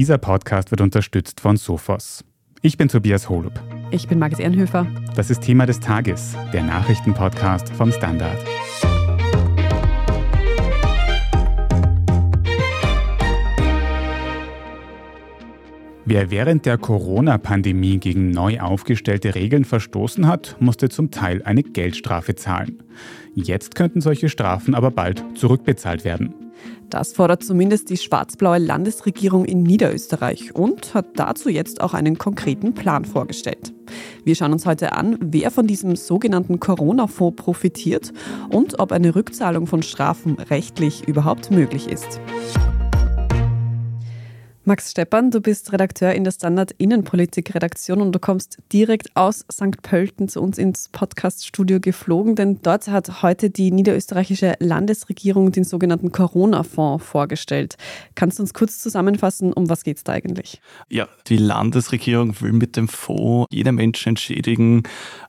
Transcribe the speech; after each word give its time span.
Dieser 0.00 0.16
Podcast 0.16 0.70
wird 0.70 0.80
unterstützt 0.80 1.42
von 1.42 1.58
Sophos. 1.58 2.24
Ich 2.62 2.78
bin 2.78 2.88
Tobias 2.88 3.28
Holub. 3.28 3.60
Ich 3.90 4.08
bin 4.08 4.18
Margit 4.18 4.40
Ehrenhöfer. 4.40 4.86
Das 5.14 5.28
ist 5.28 5.42
Thema 5.42 5.66
des 5.66 5.78
Tages, 5.78 6.34
der 6.54 6.62
Nachrichtenpodcast 6.62 7.68
vom 7.74 7.92
Standard. 7.92 8.38
Wer 16.06 16.30
während 16.30 16.64
der 16.64 16.78
Corona-Pandemie 16.78 17.98
gegen 17.98 18.30
neu 18.30 18.58
aufgestellte 18.58 19.34
Regeln 19.34 19.66
verstoßen 19.66 20.26
hat, 20.26 20.56
musste 20.60 20.88
zum 20.88 21.10
Teil 21.10 21.42
eine 21.42 21.62
Geldstrafe 21.62 22.34
zahlen. 22.36 22.82
Jetzt 23.34 23.74
könnten 23.74 24.00
solche 24.00 24.30
Strafen 24.30 24.74
aber 24.74 24.92
bald 24.92 25.22
zurückbezahlt 25.36 26.06
werden. 26.06 26.49
Das 26.90 27.12
fordert 27.12 27.44
zumindest 27.44 27.88
die 27.88 27.96
schwarz-blaue 27.96 28.58
Landesregierung 28.58 29.44
in 29.44 29.62
Niederösterreich 29.62 30.54
und 30.54 30.92
hat 30.92 31.06
dazu 31.14 31.48
jetzt 31.48 31.80
auch 31.80 31.94
einen 31.94 32.18
konkreten 32.18 32.74
Plan 32.74 33.04
vorgestellt. 33.04 33.72
Wir 34.24 34.34
schauen 34.34 34.52
uns 34.52 34.66
heute 34.66 34.92
an, 34.92 35.16
wer 35.20 35.52
von 35.52 35.68
diesem 35.68 35.94
sogenannten 35.94 36.58
Corona-Fonds 36.58 37.40
profitiert 37.40 38.12
und 38.50 38.80
ob 38.80 38.90
eine 38.90 39.14
Rückzahlung 39.14 39.68
von 39.68 39.82
Strafen 39.82 40.34
rechtlich 40.34 41.06
überhaupt 41.06 41.52
möglich 41.52 41.88
ist. 41.88 42.20
Max 44.70 44.92
Steppern, 44.92 45.32
du 45.32 45.40
bist 45.40 45.72
Redakteur 45.72 46.12
in 46.12 46.22
der 46.22 46.30
Standard 46.30 46.70
Innenpolitik-Redaktion 46.78 48.00
und 48.00 48.12
du 48.12 48.20
kommst 48.20 48.58
direkt 48.72 49.08
aus 49.16 49.44
St. 49.50 49.82
Pölten 49.82 50.28
zu 50.28 50.40
uns 50.40 50.58
ins 50.58 50.88
Podcast-Studio 50.90 51.80
geflogen, 51.80 52.36
denn 52.36 52.60
dort 52.62 52.86
hat 52.86 53.24
heute 53.24 53.50
die 53.50 53.72
niederösterreichische 53.72 54.54
Landesregierung 54.60 55.50
den 55.50 55.64
sogenannten 55.64 56.12
Corona-Fonds 56.12 57.04
vorgestellt. 57.04 57.78
Kannst 58.14 58.38
du 58.38 58.44
uns 58.44 58.54
kurz 58.54 58.78
zusammenfassen, 58.78 59.52
um 59.52 59.68
was 59.68 59.82
geht 59.82 59.96
es 59.96 60.04
da 60.04 60.12
eigentlich? 60.12 60.60
Ja, 60.88 61.08
die 61.26 61.38
Landesregierung 61.38 62.40
will 62.40 62.52
mit 62.52 62.76
dem 62.76 62.86
Fonds 62.86 63.48
jede 63.50 63.72
Menschen 63.72 64.10
entschädigen, 64.10 64.84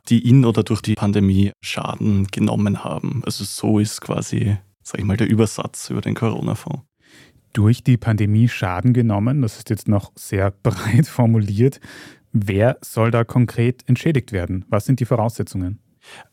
die 0.07 0.29
in 0.29 0.45
oder 0.45 0.61
durch 0.61 0.81
die 0.81 0.93
Pandemie 0.93 1.51
Schaden 1.61 2.27
genommen 2.27 2.83
haben. 2.83 3.23
Also 3.25 3.43
so 3.43 3.79
ist 3.79 4.01
quasi, 4.01 4.57
sag 4.83 4.99
ich 4.99 5.05
mal, 5.05 5.17
der 5.17 5.27
Übersatz 5.27 5.89
über 5.89 6.01
den 6.01 6.13
Corona-Fonds 6.13 6.83
durch 7.53 7.83
die 7.83 7.97
Pandemie 7.97 8.47
Schaden 8.47 8.93
genommen? 8.93 9.41
Das 9.41 9.57
ist 9.57 9.69
jetzt 9.69 9.87
noch 9.87 10.11
sehr 10.15 10.51
breit 10.63 11.07
formuliert. 11.07 11.79
Wer 12.33 12.77
soll 12.81 13.11
da 13.11 13.23
konkret 13.23 13.83
entschädigt 13.87 14.31
werden? 14.31 14.65
Was 14.69 14.85
sind 14.85 14.99
die 14.99 15.05
Voraussetzungen? 15.05 15.79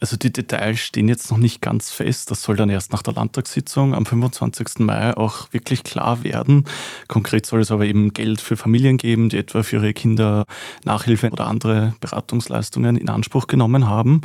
Also 0.01 0.17
die 0.17 0.33
Details 0.33 0.81
stehen 0.81 1.09
jetzt 1.09 1.31
noch 1.31 1.39
nicht 1.39 1.61
ganz 1.61 1.91
fest. 1.91 2.31
Das 2.31 2.43
soll 2.43 2.57
dann 2.57 2.71
erst 2.71 2.93
nach 2.93 3.03
der 3.03 3.15
Landtagssitzung 3.15 3.95
am 3.95 4.07
25. 4.07 4.79
Mai 4.79 5.17
auch 5.17 5.53
wirklich 5.53 5.85
klar 5.85 6.25
werden. 6.25 6.65
Konkret 7.07 7.47
soll 7.47 7.61
es 7.61 7.71
aber 7.71 7.85
eben 7.85 8.13
Geld 8.13 8.41
für 8.41 8.57
Familien 8.57 8.97
geben, 8.97 9.29
die 9.29 9.39
etwa 9.39 9.63
für 9.63 9.77
ihre 9.77 9.93
Kinder 9.93 10.47
Nachhilfe 10.85 11.31
oder 11.31 11.47
andere 11.47 11.95
Beratungsleistungen 12.01 12.97
in 12.97 13.09
Anspruch 13.09 13.47
genommen 13.47 13.87
haben. 13.87 14.23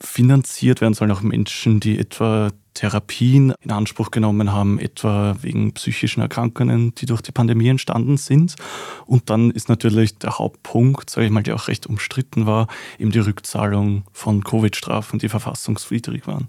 Finanziert 0.00 0.80
werden 0.80 0.94
sollen 0.94 1.10
auch 1.10 1.22
Menschen, 1.22 1.80
die 1.80 1.98
etwa 1.98 2.50
Therapien 2.76 3.54
in 3.60 3.72
Anspruch 3.72 4.10
genommen 4.10 4.52
haben, 4.52 4.78
etwa 4.78 5.36
wegen 5.40 5.72
psychischen 5.72 6.20
Erkrankungen, 6.20 6.94
die 6.94 7.06
durch 7.06 7.22
die 7.22 7.32
Pandemie 7.32 7.68
entstanden 7.68 8.16
sind. 8.16 8.54
Und 9.06 9.30
dann 9.30 9.50
ist 9.50 9.68
natürlich 9.68 10.18
der 10.18 10.38
Hauptpunkt, 10.38 11.10
sage 11.10 11.26
ich 11.26 11.32
mal, 11.32 11.42
der 11.42 11.56
auch 11.56 11.68
recht 11.68 11.86
umstritten 11.86 12.46
war, 12.46 12.68
eben 12.98 13.10
die 13.10 13.18
Rückzahlung 13.18 14.04
von 14.12 14.44
Covid-Strafen, 14.44 15.18
die 15.18 15.28
verfassungswidrig 15.28 16.26
waren. 16.26 16.48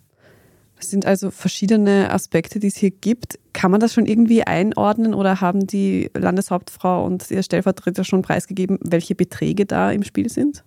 Es 0.79 0.91
sind 0.91 1.05
also 1.05 1.31
verschiedene 1.31 2.11
Aspekte, 2.11 2.59
die 2.59 2.67
es 2.67 2.75
hier 2.75 2.91
gibt. 2.91 3.39
Kann 3.53 3.71
man 3.71 3.79
das 3.79 3.93
schon 3.93 4.05
irgendwie 4.05 4.43
einordnen 4.43 5.15
oder 5.15 5.41
haben 5.41 5.65
die 5.65 6.11
Landeshauptfrau 6.13 7.03
und 7.03 7.31
ihr 7.31 7.41
Stellvertreter 7.41 8.03
schon 8.03 8.21
preisgegeben, 8.21 8.77
welche 8.81 9.15
Beträge 9.15 9.65
da 9.65 9.91
im 9.91 10.03
Spiel 10.03 10.29
sind? 10.29 10.63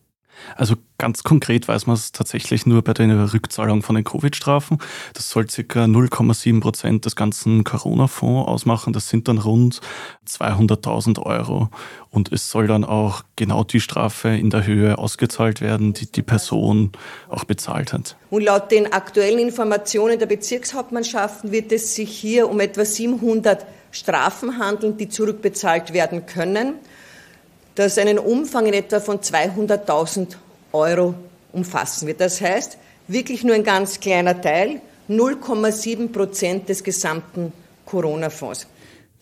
Also 0.56 0.76
ganz 0.98 1.22
konkret 1.22 1.66
weiß 1.66 1.86
man 1.86 1.94
es 1.94 2.12
tatsächlich 2.12 2.66
nur 2.66 2.82
bei 2.82 2.92
der 2.92 3.32
Rückzahlung 3.32 3.82
von 3.82 3.94
den 3.94 4.04
Covid-Strafen. 4.04 4.78
Das 5.14 5.30
soll 5.30 5.46
ca. 5.46 5.84
0,7 5.84 6.60
Prozent 6.60 7.06
des 7.06 7.16
ganzen 7.16 7.64
Corona-Fonds 7.64 8.48
ausmachen. 8.48 8.92
Das 8.92 9.08
sind 9.08 9.28
dann 9.28 9.38
rund 9.38 9.80
200.000 10.26 11.20
Euro. 11.22 11.70
Und 12.10 12.32
es 12.32 12.50
soll 12.50 12.66
dann 12.66 12.84
auch 12.84 13.22
genau 13.36 13.64
die 13.64 13.80
Strafe 13.80 14.28
in 14.28 14.50
der 14.50 14.66
Höhe 14.66 14.98
ausgezahlt 14.98 15.60
werden, 15.60 15.92
die 15.92 16.10
die 16.10 16.22
Person 16.22 16.92
auch 17.28 17.44
bezahlt 17.44 17.92
hat. 17.92 18.16
Und 18.30 18.44
laut 18.44 18.70
den 18.70 18.92
aktuellen 18.92 19.38
Informationen 19.38 20.18
der 20.18 20.26
Bezirkshauptmannschaften 20.26 21.52
wird 21.52 21.72
es 21.72 21.94
sich 21.94 22.10
hier 22.10 22.50
um 22.50 22.60
etwa 22.60 22.84
700 22.84 23.66
Strafen 23.92 24.58
handeln, 24.58 24.96
die 24.96 25.08
zurückbezahlt 25.08 25.92
werden 25.92 26.26
können 26.26 26.74
das 27.74 27.98
einen 27.98 28.18
Umfang 28.18 28.66
in 28.66 28.74
etwa 28.74 29.00
von 29.00 29.18
200.000 29.18 30.36
Euro 30.72 31.14
umfassen 31.52 32.06
wird. 32.06 32.20
Das 32.20 32.40
heißt, 32.40 32.78
wirklich 33.08 33.44
nur 33.44 33.54
ein 33.54 33.64
ganz 33.64 34.00
kleiner 34.00 34.40
Teil, 34.40 34.80
0,7 35.08 36.12
Prozent 36.12 36.68
des 36.68 36.84
gesamten 36.84 37.52
Corona-Fonds. 37.86 38.66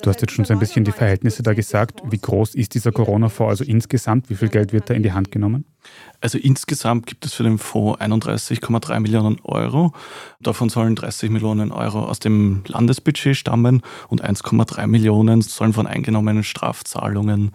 Du 0.01 0.11
hast 0.11 0.21
jetzt 0.21 0.33
schon 0.33 0.45
so 0.45 0.53
ein 0.53 0.61
bisschen 0.61 0.85
die 0.85 0.93
Verhältnisse 0.93 1.43
da 1.43 1.55
gesagt. 1.55 2.03
Wie 2.09 2.19
groß 2.19 2.55
ist 2.55 2.75
dieser 2.75 2.93
Corona-Fonds 2.93 3.51
also 3.51 3.65
insgesamt? 3.65 4.31
Wie 4.31 4.37
viel 4.37 4.49
Geld 4.49 4.73
wird 4.73 4.89
da 4.89 4.95
in 4.95 5.03
die 5.03 5.13
Hand 5.13 5.33
genommen? 5.33 5.65
Also 6.21 6.39
insgesamt 6.39 7.07
gibt 7.07 7.25
es 7.25 7.35
für 7.35 7.43
den 7.43 7.59
Fonds 7.59 8.01
31,3 8.01 9.01
Millionen 9.01 9.41
Euro. 9.43 9.93
Davon 10.41 10.69
sollen 10.69 10.95
30 10.95 11.31
Millionen 11.31 11.73
Euro 11.73 12.05
aus 12.05 12.21
dem 12.21 12.63
Landesbudget 12.67 13.37
stammen 13.37 13.83
und 14.09 14.25
1,3 14.25 14.87
Millionen 14.87 15.41
sollen 15.41 15.73
von 15.73 15.89
eingenommenen 15.89 16.45
Strafzahlungen 16.45 17.51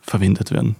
verwendet 0.00 0.50
werden. 0.50 0.76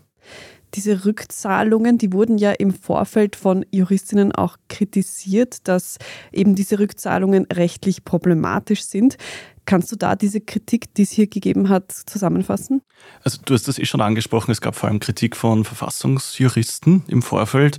Diese 0.75 1.05
Rückzahlungen, 1.05 1.99
die 1.99 2.13
wurden 2.13 2.39
ja 2.39 2.53
im 2.53 2.73
Vorfeld 2.73 3.35
von 3.35 3.67
Juristinnen 3.73 4.33
auch 4.33 4.57
kritisiert, 4.69 5.67
dass 5.67 5.99
eben 6.33 6.55
diese 6.55 6.79
Rückzahlungen 6.79 7.47
rechtlich 7.53 8.05
problematisch 8.05 8.85
sind. 8.85 9.17
Kannst 9.65 9.91
du 9.91 9.97
da 9.97 10.15
diese 10.15 10.41
Kritik, 10.41 10.95
die 10.95 11.03
es 11.03 11.11
hier 11.11 11.27
gegeben 11.27 11.69
hat, 11.69 11.91
zusammenfassen? 11.93 12.83
Also 13.25 13.39
du 13.45 13.55
hast 13.55 13.67
das 13.69 13.79
eh 13.79 13.85
schon 13.85 14.01
angesprochen, 14.01 14.53
es 14.53 14.61
gab 14.61 14.77
vor 14.77 14.89
allem 14.89 15.01
Kritik 15.01 15.37
von 15.37 15.65
Verfassungsjuristen 15.65 17.05
im 17.09 17.23
Vorfeld. 17.23 17.79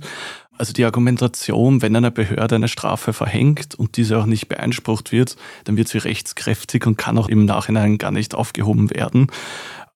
Also 0.58 0.74
die 0.74 0.84
Argumentation, 0.84 1.80
wenn 1.80 1.96
eine 1.96 2.10
Behörde 2.10 2.56
eine 2.56 2.68
Strafe 2.68 3.14
verhängt 3.14 3.74
und 3.74 3.96
diese 3.96 4.18
auch 4.18 4.26
nicht 4.26 4.48
beeinsprucht 4.48 5.10
wird, 5.10 5.36
dann 5.64 5.76
wird 5.76 5.88
sie 5.88 5.98
rechtskräftig 5.98 6.86
und 6.86 6.98
kann 6.98 7.18
auch 7.18 7.28
im 7.28 7.46
Nachhinein 7.46 7.98
gar 7.98 8.10
nicht 8.10 8.34
aufgehoben 8.34 8.90
werden 8.90 9.28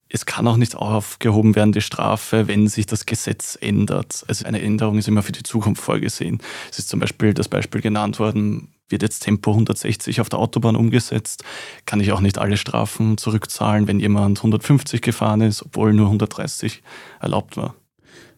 es 0.09 0.27
kann 0.27 0.47
auch 0.47 0.57
nicht 0.57 0.77
aufgehoben 0.77 1.57
werden, 1.57 1.73
die 1.73 1.81
Strafe, 1.81 2.47
wenn 2.47 2.69
sich 2.69 2.87
das 2.87 3.07
Gesetz 3.07 3.59
ändert. 3.61 4.25
Also 4.29 4.45
eine 4.45 4.63
Änderung 4.63 4.99
ist 4.99 5.09
immer 5.09 5.23
für 5.23 5.33
die 5.33 5.43
Zukunft 5.43 5.83
vorgesehen. 5.83 6.39
Es 6.71 6.79
ist 6.79 6.89
zum 6.89 7.01
Beispiel 7.01 7.35
das 7.35 7.49
Beispiel 7.49 7.81
genannt 7.81 8.19
worden, 8.19 8.69
wird 8.89 9.03
jetzt 9.03 9.21
Tempo 9.21 9.51
160 9.51 10.21
auf 10.21 10.29
der 10.29 10.39
Autobahn 10.39 10.77
umgesetzt, 10.77 11.43
kann 11.87 12.01
ich 12.01 12.13
auch 12.13 12.21
nicht 12.21 12.39
alle 12.39 12.57
Strafen 12.57 13.19
zurückzahlen, 13.19 13.89
wenn 13.89 13.99
jemand 13.99 14.39
150 14.39 15.03
gefahren 15.03 15.41
ist, 15.41 15.63
obwohl 15.63 15.93
nur 15.93 16.07
130 16.07 16.83
erlaubt 17.21 17.57
war. 17.57 17.75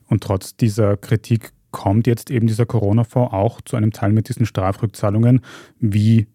Und 0.07 0.23
trotz 0.23 0.57
dieser 0.57 0.97
Kritik 0.97 1.53
kommt 1.71 2.07
jetzt 2.07 2.31
eben 2.31 2.47
dieser 2.47 2.65
Corona-Fonds 2.65 3.35
auch 3.35 3.61
zu 3.61 3.77
einem 3.77 3.93
Teil 3.93 4.13
mit 4.13 4.31
diesen 4.31 4.47
Strafrückzahlungen. 4.47 5.43
Wie 5.79 6.27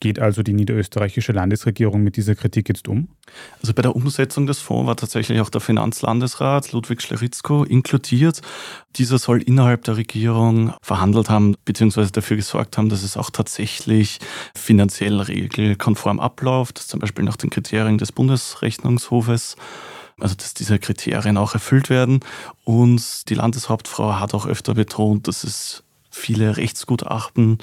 geht 0.00 0.18
also 0.18 0.42
die 0.42 0.54
niederösterreichische 0.54 1.32
Landesregierung 1.32 2.02
mit 2.02 2.16
dieser 2.16 2.34
Kritik 2.34 2.68
jetzt 2.68 2.88
um? 2.88 3.08
Also 3.60 3.74
bei 3.74 3.82
der 3.82 3.94
Umsetzung 3.94 4.46
des 4.46 4.58
Fonds 4.58 4.88
war 4.88 4.96
tatsächlich 4.96 5.40
auch 5.40 5.50
der 5.50 5.60
Finanzlandesrat 5.60 6.72
Ludwig 6.72 7.02
Schleritzko 7.02 7.64
inkludiert. 7.64 8.40
Dieser 8.96 9.18
soll 9.18 9.42
innerhalb 9.42 9.84
der 9.84 9.96
Regierung 9.96 10.72
verhandelt 10.82 11.30
haben, 11.30 11.54
beziehungsweise 11.64 12.10
dafür 12.10 12.38
gesorgt 12.38 12.78
haben, 12.78 12.88
dass 12.88 13.02
es 13.02 13.16
auch 13.16 13.30
tatsächlich 13.30 14.18
finanziell 14.54 15.20
regelkonform 15.20 16.18
abläuft, 16.18 16.78
zum 16.78 17.00
Beispiel 17.00 17.24
nach 17.24 17.36
den 17.36 17.50
Kriterien 17.50 17.98
des 17.98 18.12
Bundesrechnungshofes 18.12 19.56
also 20.20 20.34
dass 20.34 20.52
diese 20.52 20.78
Kriterien 20.78 21.38
auch 21.38 21.54
erfüllt 21.54 21.88
werden. 21.88 22.20
Und 22.64 23.28
die 23.30 23.34
Landeshauptfrau 23.34 24.20
hat 24.20 24.34
auch 24.34 24.44
öfter 24.44 24.74
betont, 24.74 25.26
dass 25.26 25.44
es 25.44 25.82
viele 26.10 26.56
Rechtsgutachten 26.56 27.58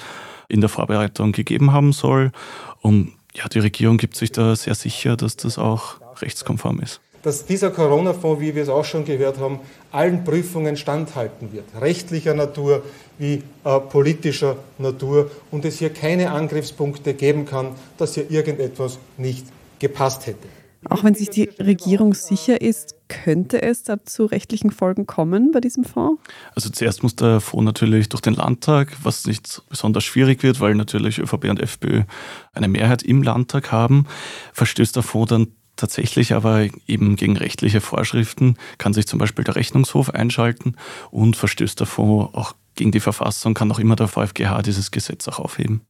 in 0.48 0.60
der 0.60 0.68
Vorbereitung 0.68 1.32
gegeben 1.32 1.72
haben 1.72 1.92
soll. 1.92 2.32
Und 2.80 3.12
ja, 3.34 3.48
die 3.48 3.58
Regierung 3.58 3.98
gibt 3.98 4.16
sich 4.16 4.32
da 4.32 4.56
sehr 4.56 4.74
sicher, 4.74 5.16
dass 5.16 5.36
das 5.36 5.58
auch 5.58 5.96
rechtskonform 6.20 6.80
ist. 6.80 7.00
Dass 7.22 7.44
dieser 7.44 7.70
Corona-Fonds, 7.70 8.40
wie 8.40 8.54
wir 8.54 8.62
es 8.62 8.68
auch 8.68 8.84
schon 8.84 9.04
gehört 9.04 9.38
haben, 9.38 9.58
allen 9.90 10.24
Prüfungen 10.24 10.76
standhalten 10.76 11.52
wird, 11.52 11.64
rechtlicher 11.80 12.32
Natur 12.32 12.82
wie 13.18 13.42
äh, 13.64 13.80
politischer 13.80 14.56
Natur, 14.78 15.30
und 15.50 15.64
es 15.64 15.78
hier 15.78 15.90
keine 15.90 16.30
Angriffspunkte 16.30 17.14
geben 17.14 17.44
kann, 17.44 17.74
dass 17.96 18.14
hier 18.14 18.30
irgendetwas 18.30 18.98
nicht 19.16 19.46
gepasst 19.78 20.26
hätte. 20.26 20.48
Auch 20.84 21.02
wenn 21.02 21.14
sich 21.14 21.30
die 21.30 21.50
Regierung 21.58 22.14
sicher 22.14 22.60
ist, 22.60 22.94
könnte 23.08 23.62
es 23.62 23.82
da 23.82 24.04
zu 24.04 24.26
rechtlichen 24.26 24.70
Folgen 24.70 25.06
kommen 25.06 25.50
bei 25.50 25.60
diesem 25.60 25.84
Fonds? 25.84 26.22
Also 26.54 26.70
zuerst 26.70 27.02
muss 27.02 27.16
der 27.16 27.40
Fonds 27.40 27.64
natürlich 27.64 28.08
durch 28.08 28.20
den 28.20 28.34
Landtag, 28.34 28.96
was 29.02 29.26
nicht 29.26 29.62
besonders 29.68 30.04
schwierig 30.04 30.42
wird, 30.42 30.60
weil 30.60 30.74
natürlich 30.74 31.18
ÖVP 31.18 31.44
und 31.44 31.60
FPÖ 31.60 32.04
eine 32.52 32.68
Mehrheit 32.68 33.02
im 33.02 33.22
Landtag 33.22 33.72
haben. 33.72 34.06
Verstößt 34.52 34.96
der 34.96 35.02
Fonds 35.02 35.30
dann 35.30 35.48
Tatsächlich 35.78 36.34
aber 36.34 36.66
eben 36.88 37.14
gegen 37.14 37.36
rechtliche 37.36 37.80
Vorschriften 37.80 38.56
kann 38.78 38.94
sich 38.94 39.06
zum 39.06 39.20
Beispiel 39.20 39.44
der 39.44 39.54
Rechnungshof 39.54 40.10
einschalten 40.10 40.74
und 41.12 41.36
verstößt 41.36 41.80
davor 41.80 42.36
auch 42.36 42.56
gegen 42.74 42.90
die 42.90 42.98
Verfassung, 42.98 43.54
kann 43.54 43.70
auch 43.70 43.78
immer 43.78 43.94
der 43.94 44.08
VfGH 44.08 44.62
dieses 44.62 44.90
Gesetz 44.90 45.28
auch 45.28 45.38
aufheben. 45.38 45.82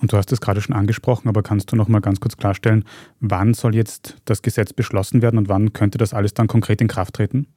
Und 0.00 0.12
du 0.12 0.16
hast 0.16 0.30
es 0.32 0.40
gerade 0.40 0.60
schon 0.60 0.76
angesprochen, 0.76 1.28
aber 1.28 1.42
kannst 1.42 1.72
du 1.72 1.76
noch 1.76 1.88
mal 1.88 2.00
ganz 2.00 2.20
kurz 2.20 2.36
klarstellen, 2.36 2.84
wann 3.20 3.54
soll 3.54 3.74
jetzt 3.74 4.16
das 4.24 4.42
Gesetz 4.42 4.72
beschlossen 4.72 5.22
werden 5.22 5.38
und 5.38 5.48
wann 5.48 5.72
könnte 5.72 5.98
das 5.98 6.14
alles 6.14 6.34
dann 6.34 6.46
konkret 6.46 6.80
in 6.80 6.88
Kraft 6.88 7.14
treten? 7.14 7.48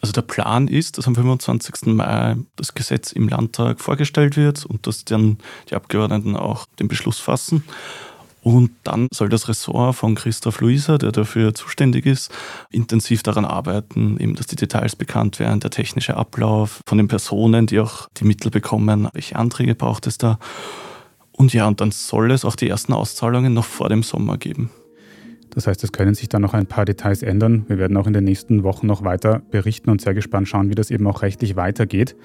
Also 0.00 0.12
der 0.12 0.22
Plan 0.22 0.68
ist, 0.68 0.98
dass 0.98 1.06
am 1.08 1.14
25. 1.14 1.86
Mai 1.86 2.36
das 2.56 2.74
Gesetz 2.74 3.12
im 3.12 3.28
Landtag 3.28 3.80
vorgestellt 3.80 4.36
wird 4.36 4.64
und 4.64 4.86
dass 4.86 5.04
dann 5.04 5.38
die 5.70 5.74
Abgeordneten 5.74 6.36
auch 6.36 6.66
den 6.78 6.88
Beschluss 6.88 7.18
fassen. 7.18 7.64
Und 8.42 8.70
dann 8.84 9.08
soll 9.12 9.28
das 9.28 9.48
Ressort 9.48 9.96
von 9.96 10.14
Christoph 10.14 10.60
Luiser, 10.60 10.96
der 10.96 11.12
dafür 11.12 11.54
zuständig 11.54 12.06
ist, 12.06 12.30
intensiv 12.70 13.22
daran 13.22 13.44
arbeiten, 13.44 14.16
eben, 14.20 14.36
dass 14.36 14.46
die 14.46 14.56
Details 14.56 14.94
bekannt 14.94 15.38
werden, 15.40 15.60
der 15.60 15.70
technische 15.70 16.16
Ablauf 16.16 16.80
von 16.86 16.98
den 16.98 17.08
Personen, 17.08 17.66
die 17.66 17.80
auch 17.80 18.08
die 18.16 18.24
Mittel 18.24 18.50
bekommen, 18.50 19.08
welche 19.12 19.36
Anträge 19.36 19.74
braucht 19.74 20.06
es 20.06 20.18
da. 20.18 20.38
Und 21.38 21.52
ja, 21.54 21.66
und 21.68 21.80
dann 21.80 21.92
soll 21.92 22.32
es 22.32 22.44
auch 22.44 22.56
die 22.56 22.68
ersten 22.68 22.92
Auszahlungen 22.92 23.54
noch 23.54 23.64
vor 23.64 23.88
dem 23.88 24.02
Sommer 24.02 24.36
geben. 24.36 24.70
Das 25.50 25.66
heißt, 25.66 25.82
es 25.84 25.92
können 25.92 26.14
sich 26.14 26.28
dann 26.28 26.42
noch 26.42 26.52
ein 26.52 26.66
paar 26.66 26.84
Details 26.84 27.22
ändern. 27.22 27.64
Wir 27.68 27.78
werden 27.78 27.96
auch 27.96 28.06
in 28.06 28.12
den 28.12 28.24
nächsten 28.24 28.64
Wochen 28.64 28.86
noch 28.86 29.04
weiter 29.04 29.40
berichten 29.50 29.88
und 29.88 30.00
sehr 30.00 30.14
gespannt 30.14 30.48
schauen, 30.48 30.68
wie 30.68 30.74
das 30.74 30.90
eben 30.90 31.06
auch 31.06 31.22
rechtlich 31.22 31.56
weitergeht. 31.56 32.16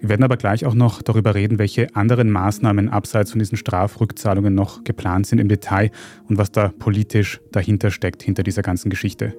Wir 0.00 0.08
werden 0.08 0.24
aber 0.24 0.38
gleich 0.38 0.64
auch 0.64 0.74
noch 0.74 1.02
darüber 1.02 1.34
reden, 1.34 1.58
welche 1.58 1.94
anderen 1.94 2.30
Maßnahmen 2.30 2.88
abseits 2.88 3.30
von 3.30 3.38
diesen 3.38 3.58
Strafrückzahlungen 3.58 4.54
noch 4.54 4.82
geplant 4.84 5.26
sind 5.26 5.38
im 5.38 5.48
Detail 5.48 5.90
und 6.26 6.38
was 6.38 6.50
da 6.50 6.72
politisch 6.78 7.40
dahinter 7.52 7.90
steckt, 7.90 8.22
hinter 8.22 8.42
dieser 8.42 8.62
ganzen 8.62 8.88
Geschichte. 8.88 9.34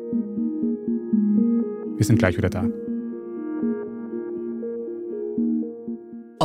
Wir 1.97 2.05
sind 2.05 2.19
gleich 2.19 2.37
wieder 2.37 2.51
da. 2.51 2.67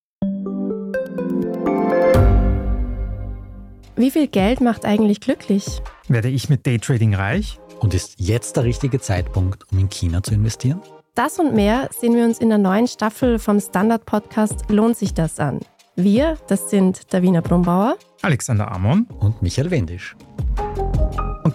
Wie 3.98 4.12
viel 4.12 4.28
Geld 4.28 4.62
macht 4.62 4.86
eigentlich 4.86 5.22
glücklich? 5.22 5.66
Werde 6.08 6.30
ich 6.30 6.50
mit 6.50 6.66
Daytrading 6.66 7.16
reich? 7.16 7.60
Und 7.80 7.94
ist 7.94 8.16
jetzt 8.18 8.58
der 8.58 8.64
richtige 8.64 9.00
Zeitpunkt, 9.00 9.64
um 9.72 9.80
in 9.80 9.90
China 9.90 10.24
zu 10.24 10.34
investieren? 10.34 10.82
Das 11.14 11.40
und 11.40 11.54
mehr 11.54 11.90
sehen 11.98 12.16
wir 12.16 12.26
uns 12.26 12.40
in 12.40 12.50
der 12.50 12.58
neuen 12.58 12.88
Staffel 12.88 13.40
vom 13.40 13.60
Standard-Podcast 13.60 14.70
Lohnt 14.70 14.98
sich 14.98 15.14
das 15.14 15.40
an? 15.40 15.60
Wir, 15.96 16.38
das 16.48 16.70
sind 16.70 17.14
Davina 17.14 17.40
Brumbauer, 17.40 17.98
Alexander 18.22 18.70
Amon 18.72 19.08
und 19.20 19.42
Michael 19.42 19.72
Wendisch. 19.72 20.16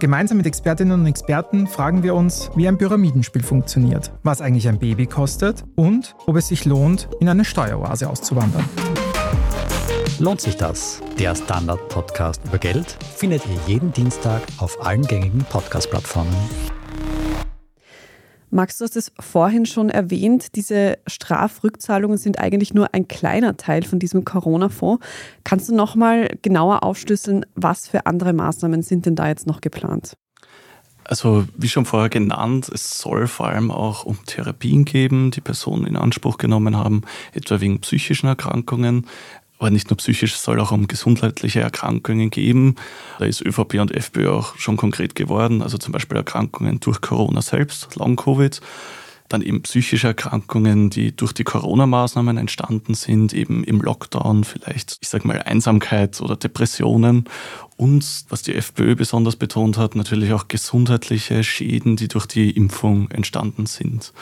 Gemeinsam 0.00 0.38
mit 0.38 0.46
Expertinnen 0.46 0.98
und 0.98 1.06
Experten 1.06 1.66
fragen 1.66 2.02
wir 2.02 2.14
uns, 2.14 2.50
wie 2.56 2.66
ein 2.66 2.78
Pyramidenspiel 2.78 3.42
funktioniert, 3.42 4.10
was 4.22 4.40
eigentlich 4.40 4.66
ein 4.66 4.78
Baby 4.78 5.06
kostet 5.06 5.62
und 5.76 6.16
ob 6.26 6.36
es 6.36 6.48
sich 6.48 6.64
lohnt, 6.64 7.10
in 7.20 7.28
eine 7.28 7.44
Steueroase 7.44 8.08
auszuwandern. 8.08 8.64
Lohnt 10.18 10.40
sich 10.40 10.56
das? 10.56 11.02
Der 11.18 11.34
Standard-Podcast 11.34 12.40
über 12.46 12.56
Geld 12.56 12.96
findet 13.14 13.42
ihr 13.44 13.58
jeden 13.66 13.92
Dienstag 13.92 14.40
auf 14.56 14.82
allen 14.84 15.02
gängigen 15.02 15.44
Podcast-Plattformen. 15.44 16.34
Max, 18.50 18.78
du 18.78 18.84
hast 18.84 18.96
es 18.96 19.12
vorhin 19.20 19.64
schon 19.64 19.90
erwähnt, 19.90 20.56
diese 20.56 20.98
Strafrückzahlungen 21.06 22.18
sind 22.18 22.40
eigentlich 22.40 22.74
nur 22.74 22.92
ein 22.94 23.06
kleiner 23.06 23.56
Teil 23.56 23.84
von 23.84 23.98
diesem 24.00 24.24
Corona-Fonds. 24.24 25.04
Kannst 25.44 25.68
du 25.68 25.74
noch 25.74 25.94
mal 25.94 26.28
genauer 26.42 26.82
aufschlüsseln, 26.82 27.46
was 27.54 27.86
für 27.86 28.06
andere 28.06 28.32
Maßnahmen 28.32 28.82
sind 28.82 29.06
denn 29.06 29.14
da 29.14 29.28
jetzt 29.28 29.46
noch 29.46 29.60
geplant? 29.60 30.14
Also 31.04 31.44
wie 31.56 31.68
schon 31.68 31.86
vorher 31.86 32.08
genannt, 32.08 32.70
es 32.72 32.98
soll 32.98 33.26
vor 33.26 33.48
allem 33.48 33.72
auch 33.72 34.04
um 34.04 34.24
Therapien 34.26 34.84
geben, 34.84 35.32
die 35.32 35.40
Personen 35.40 35.84
in 35.84 35.96
Anspruch 35.96 36.38
genommen 36.38 36.76
haben, 36.76 37.02
etwa 37.32 37.60
wegen 37.60 37.80
psychischen 37.80 38.28
Erkrankungen 38.28 39.06
aber 39.60 39.70
nicht 39.70 39.90
nur 39.90 39.98
psychisch, 39.98 40.34
es 40.34 40.42
soll 40.42 40.58
auch 40.58 40.72
um 40.72 40.88
gesundheitliche 40.88 41.60
Erkrankungen 41.60 42.30
geben. 42.30 42.76
Da 43.18 43.26
ist 43.26 43.42
ÖVP 43.42 43.74
und 43.74 43.94
FPÖ 43.94 44.30
auch 44.30 44.56
schon 44.56 44.78
konkret 44.78 45.14
geworden, 45.14 45.60
also 45.60 45.76
zum 45.76 45.92
Beispiel 45.92 46.16
Erkrankungen 46.16 46.80
durch 46.80 47.02
Corona 47.02 47.42
selbst, 47.42 47.94
Long-Covid. 47.96 48.58
Dann 49.28 49.42
eben 49.42 49.62
psychische 49.62 50.08
Erkrankungen, 50.08 50.88
die 50.88 51.14
durch 51.14 51.34
die 51.34 51.44
Corona-Maßnahmen 51.44 52.38
entstanden 52.38 52.94
sind, 52.94 53.34
eben 53.34 53.62
im 53.62 53.82
Lockdown, 53.82 54.44
vielleicht, 54.44 54.96
ich 55.02 55.08
sag 55.10 55.26
mal, 55.26 55.42
Einsamkeit 55.42 56.20
oder 56.22 56.36
Depressionen. 56.36 57.26
Und 57.76 58.24
was 58.30 58.42
die 58.42 58.54
FPÖ 58.54 58.96
besonders 58.96 59.36
betont 59.36 59.76
hat, 59.76 59.94
natürlich 59.94 60.32
auch 60.32 60.48
gesundheitliche 60.48 61.44
Schäden, 61.44 61.96
die 61.96 62.08
durch 62.08 62.26
die 62.26 62.50
Impfung 62.50 63.10
entstanden 63.10 63.66
sind 63.66 64.14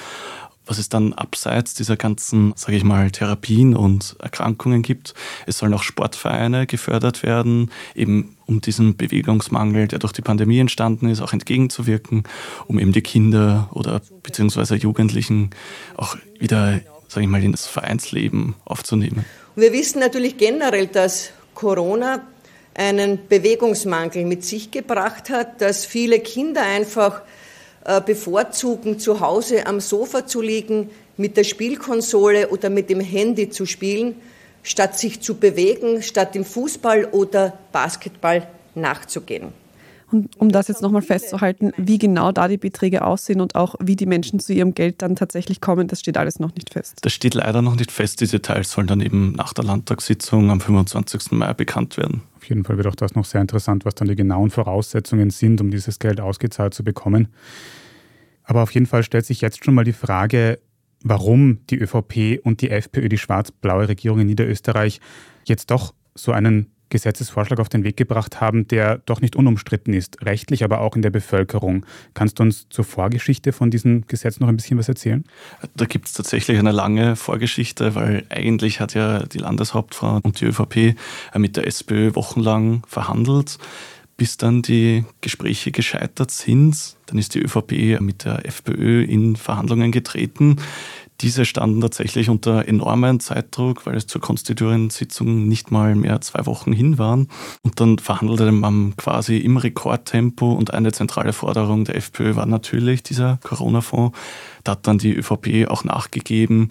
was 0.69 0.79
es 0.79 0.89
dann 0.89 1.15
abseits 1.15 1.75
dieser 1.75 1.97
ganzen, 1.97 2.53
sage 2.55 2.77
ich 2.77 2.85
mal, 2.85 3.11
Therapien 3.11 3.75
und 3.75 4.17
Erkrankungen 4.21 4.83
gibt. 4.83 5.15
Es 5.47 5.59
sollen 5.59 5.73
auch 5.73 5.83
Sportvereine 5.83 6.67
gefördert 6.67 7.23
werden, 7.23 7.71
eben 7.95 8.37
um 8.47 8.61
diesem 8.61 8.97
Bewegungsmangel, 8.97 9.89
der 9.89 9.99
durch 9.99 10.13
die 10.13 10.23
Pandemie 10.23 10.59
entstanden 10.59 11.09
ist, 11.09 11.23
auch 11.23 11.33
entgegenzuwirken, 11.33 12.25
um 12.67 12.79
eben 12.79 12.93
die 12.93 13.01
Kinder 13.01 13.71
oder 13.73 14.03
beziehungsweise 14.23 14.77
Jugendlichen 14.77 15.51
auch 15.97 16.17
wieder, 16.39 16.81
sage 17.09 17.25
ich 17.25 17.29
mal, 17.29 17.43
ins 17.43 17.67
Vereinsleben 17.67 18.55
aufzunehmen. 18.67 19.25
Wir 19.57 19.73
wissen 19.73 20.01
natürlich 20.01 20.37
generell, 20.37 20.87
dass 20.87 21.31
Corona 21.55 22.23
einen 22.75 23.27
Bewegungsmangel 23.27 24.25
mit 24.25 24.45
sich 24.45 24.71
gebracht 24.71 25.31
hat, 25.31 25.61
dass 25.61 25.85
viele 25.85 26.21
Kinder 26.21 26.63
einfach 26.63 27.23
bevorzugen, 28.05 28.99
zu 28.99 29.21
Hause 29.21 29.67
am 29.67 29.81
Sofa 29.81 30.27
zu 30.27 30.43
liegen, 30.43 30.91
mit 31.17 31.37
der 31.37 31.45
Spielkonsole 31.45 32.49
oder 32.49 32.71
mit 32.71 32.91
dem 32.91 33.01
Handy 33.01 33.49
zu 33.51 33.67
spielen, 33.67 34.15
statt 34.63 34.99
sich 34.99 35.21
zu 35.21 35.37
bewegen, 35.37 36.03
statt 36.03 36.37
im 36.37 36.45
Fußball 36.45 37.07
oder 37.07 37.59
Basketball 37.73 38.47
nachzugehen. 38.75 39.53
Und 40.11 40.41
um 40.41 40.51
das 40.51 40.69
jetzt 40.69 40.81
nochmal 40.81 41.03
festzuhalten, 41.03 41.73
wie 41.77 41.99
genau 41.99 42.33
da 42.33 42.49
die 42.49 42.57
Beträge 42.57 43.05
aussehen 43.05 43.43
und 43.43 43.55
auch 43.55 43.75
wie 43.79 43.95
die 43.95 44.07
Menschen 44.07 44.41
zu 44.41 44.55
ihrem 44.55 44.73
Geld 44.73 45.03
dann 45.03 45.17
tatsächlich 45.17 45.61
kommen, 45.61 45.87
das 45.87 46.01
steht 46.01 46.17
alles 46.17 46.41
noch 46.41 46.55
nicht 46.55 46.73
fest. 46.73 46.99
Das 47.03 47.13
steht 47.13 47.35
leider 47.35 47.61
noch 47.61 47.77
nicht 47.77 47.93
fest. 47.93 48.21
Die 48.23 48.27
Details 48.27 48.71
sollen 48.71 48.87
dann 48.87 49.03
eben 49.03 49.33
nach 49.33 49.53
der 49.53 49.65
Landtagssitzung 49.65 50.51
am 50.51 50.61
25. 50.61 51.33
Mai 51.33 51.53
bekannt 51.53 51.99
werden. 51.99 52.23
Auf 52.39 52.45
jeden 52.45 52.65
Fall 52.65 52.79
wird 52.79 52.87
auch 52.87 52.95
das 52.95 53.15
noch 53.15 53.27
sehr 53.27 53.43
interessant, 53.43 53.85
was 53.85 53.95
dann 53.97 54.09
die 54.09 54.17
genauen 54.17 54.51
Voraussetzungen 54.51 55.29
sind, 55.29 55.61
um 55.61 55.71
dieses 55.71 55.99
Geld 55.99 56.21
ausgezahlt 56.21 56.73
zu 56.73 56.85
bekommen. 56.85 57.29
Aber 58.49 58.63
auf 58.63 58.73
jeden 58.73 58.87
Fall 58.87 59.03
stellt 59.03 59.27
sich 59.27 59.43
jetzt 59.43 59.63
schon 59.63 59.75
mal 59.75 59.85
die 59.85 59.93
Frage, 59.93 60.59
warum 61.05 61.61
die 61.69 61.79
ÖVP 61.79 62.41
und 62.43 62.63
die 62.63 62.71
FPÖ, 62.71 63.11
die 63.11 63.19
schwarz-blaue 63.19 63.89
Regierung 63.89 64.21
in 64.21 64.27
Niederösterreich, 64.27 65.01
jetzt 65.45 65.71
doch 65.71 65.95
so 66.15 66.33
einen 66.33 66.73
Gesetzesvorschlag 66.89 67.61
auf 67.61 67.69
den 67.69 67.85
Weg 67.85 67.99
gebracht 67.99 68.41
haben, 68.41 68.67
der 68.67 69.03
doch 69.05 69.21
nicht 69.21 69.37
unumstritten 69.37 69.93
ist, 69.93 70.25
rechtlich, 70.25 70.65
aber 70.65 70.81
auch 70.81 70.97
in 70.97 71.03
der 71.03 71.11
Bevölkerung. 71.11 71.85
Kannst 72.15 72.39
du 72.39 72.43
uns 72.43 72.67
zur 72.71 72.87
Vorgeschichte 72.87 73.53
von 73.53 73.71
diesem 73.71 74.07
Gesetz 74.07 74.41
noch 74.41 74.49
ein 74.49 74.57
bisschen 74.57 74.79
was 74.79 74.89
erzählen? 74.89 75.25
Da 75.77 75.85
gibt 75.85 76.07
es 76.07 76.15
tatsächlich 76.15 76.59
eine 76.59 76.73
lange 76.73 77.17
Vorgeschichte, 77.17 77.95
weil 77.95 78.25
eigentlich 78.31 78.81
hat 78.81 78.95
ja 78.95 79.25
die 79.25 79.39
Landeshauptfrau 79.39 80.21
und 80.23 80.41
die 80.41 80.47
ÖVP 80.47 80.97
mit 81.37 81.59
der 81.59 81.67
SPÖ 81.67 82.15
wochenlang 82.15 82.83
verhandelt 82.87 83.59
bis 84.19 84.37
dann 84.37 84.63
die 84.63 85.05
Gespräche 85.23 85.71
gescheitert 85.71 86.31
sind. 86.31 86.97
Dann 87.07 87.19
ist 87.19 87.35
die 87.35 87.41
ÖVP 87.41 88.01
mit 88.01 88.25
der 88.25 88.45
FPÖ 88.45 89.05
in 89.05 89.37
Verhandlungen 89.37 89.93
getreten. 89.93 90.57
Diese 91.21 91.45
standen 91.45 91.81
tatsächlich 91.81 92.29
unter 92.29 92.69
enormem 92.69 93.21
Zeitdruck, 93.21 93.87
weil 93.87 93.97
es 93.97 94.07
zur 94.07 94.21
konstituierenden 94.21 94.91
Sitzung 94.91 95.49
nicht 95.49 95.71
mal 95.71 95.95
mehr 95.95 96.21
zwei 96.21 96.47
Wochen 96.47 96.73
hin 96.73 96.99
waren. 96.99 97.29
Und 97.63 97.81
dann 97.81 97.99
verhandelte 97.99 98.51
man 98.53 98.97
quasi 98.97 99.39
im 99.39 99.57
Rekordtempo 99.57 100.53
und 100.53 100.75
eine 100.75 100.93
zentrale 100.93 101.33
Forderung 101.33 101.85
der 101.85 101.97
FPÖ 101.97 102.35
war 102.35 102.47
natürlich 102.47 103.05
dieser 103.05 103.39
Corona-Fonds. 103.45 104.19
Da 104.65 104.73
hat 104.73 104.87
dann 104.87 104.99
die 104.99 105.15
ÖVP 105.15 105.69
auch 105.69 105.85
nachgegeben 105.85 106.71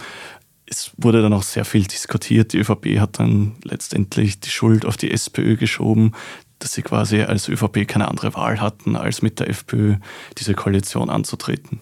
es 0.69 0.91
wurde 0.97 1.21
dann 1.21 1.31
auch 1.31 1.43
sehr 1.43 1.63
viel 1.63 1.83
diskutiert. 1.83 2.51
Die 2.51 2.57
ÖVP 2.57 2.99
hat 2.99 3.19
dann 3.19 3.55
letztendlich 3.63 4.41
die 4.41 4.49
Schuld 4.49 4.85
auf 4.85 4.97
die 4.97 5.11
SPÖ 5.11 5.55
geschoben 5.55 6.11
dass 6.59 6.73
sie 6.73 6.81
quasi 6.81 7.21
als 7.21 7.49
ÖVP 7.49 7.87
keine 7.87 8.07
andere 8.07 8.33
Wahl 8.35 8.59
hatten, 8.59 8.95
als 8.95 9.21
mit 9.21 9.39
der 9.39 9.49
FPÖ 9.49 9.95
diese 10.37 10.53
Koalition 10.53 11.09
anzutreten. 11.09 11.79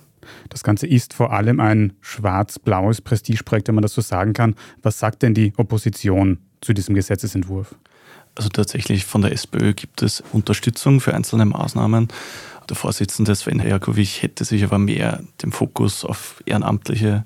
Das 0.50 0.64
Ganze 0.64 0.88
ist 0.88 1.14
vor 1.14 1.34
allem 1.34 1.60
ein 1.60 1.94
schwarz-blaues 2.02 3.02
Prestigeprojekt, 3.02 3.68
wenn 3.68 3.76
man 3.76 3.84
das 3.84 3.94
so 3.94 4.02
sagen 4.02 4.34
kann. 4.34 4.56
Was 4.82 5.00
sagt 5.00 5.22
denn 5.22 5.34
die 5.34 5.54
Opposition 5.58 6.40
zu 6.62 6.74
diesem 6.74 6.96
Gesetzesentwurf? 6.96 7.76
Also 8.36 8.50
tatsächlich 8.50 9.06
von 9.06 9.22
der 9.22 9.32
SPÖ 9.32 9.74
gibt 9.74 10.02
es 10.02 10.22
Unterstützung 10.34 11.00
für 11.00 11.14
einzelne 11.14 11.46
Maßnahmen. 11.46 12.10
Der 12.70 12.76
Vorsitzende 12.76 13.34
Sven 13.36 13.60
Herkovic 13.60 14.22
hätte 14.22 14.44
sich 14.44 14.64
aber 14.64 14.78
mehr 14.78 15.24
den 15.42 15.52
Fokus 15.52 16.04
auf 16.04 16.44
Ehrenamtliche 16.46 17.24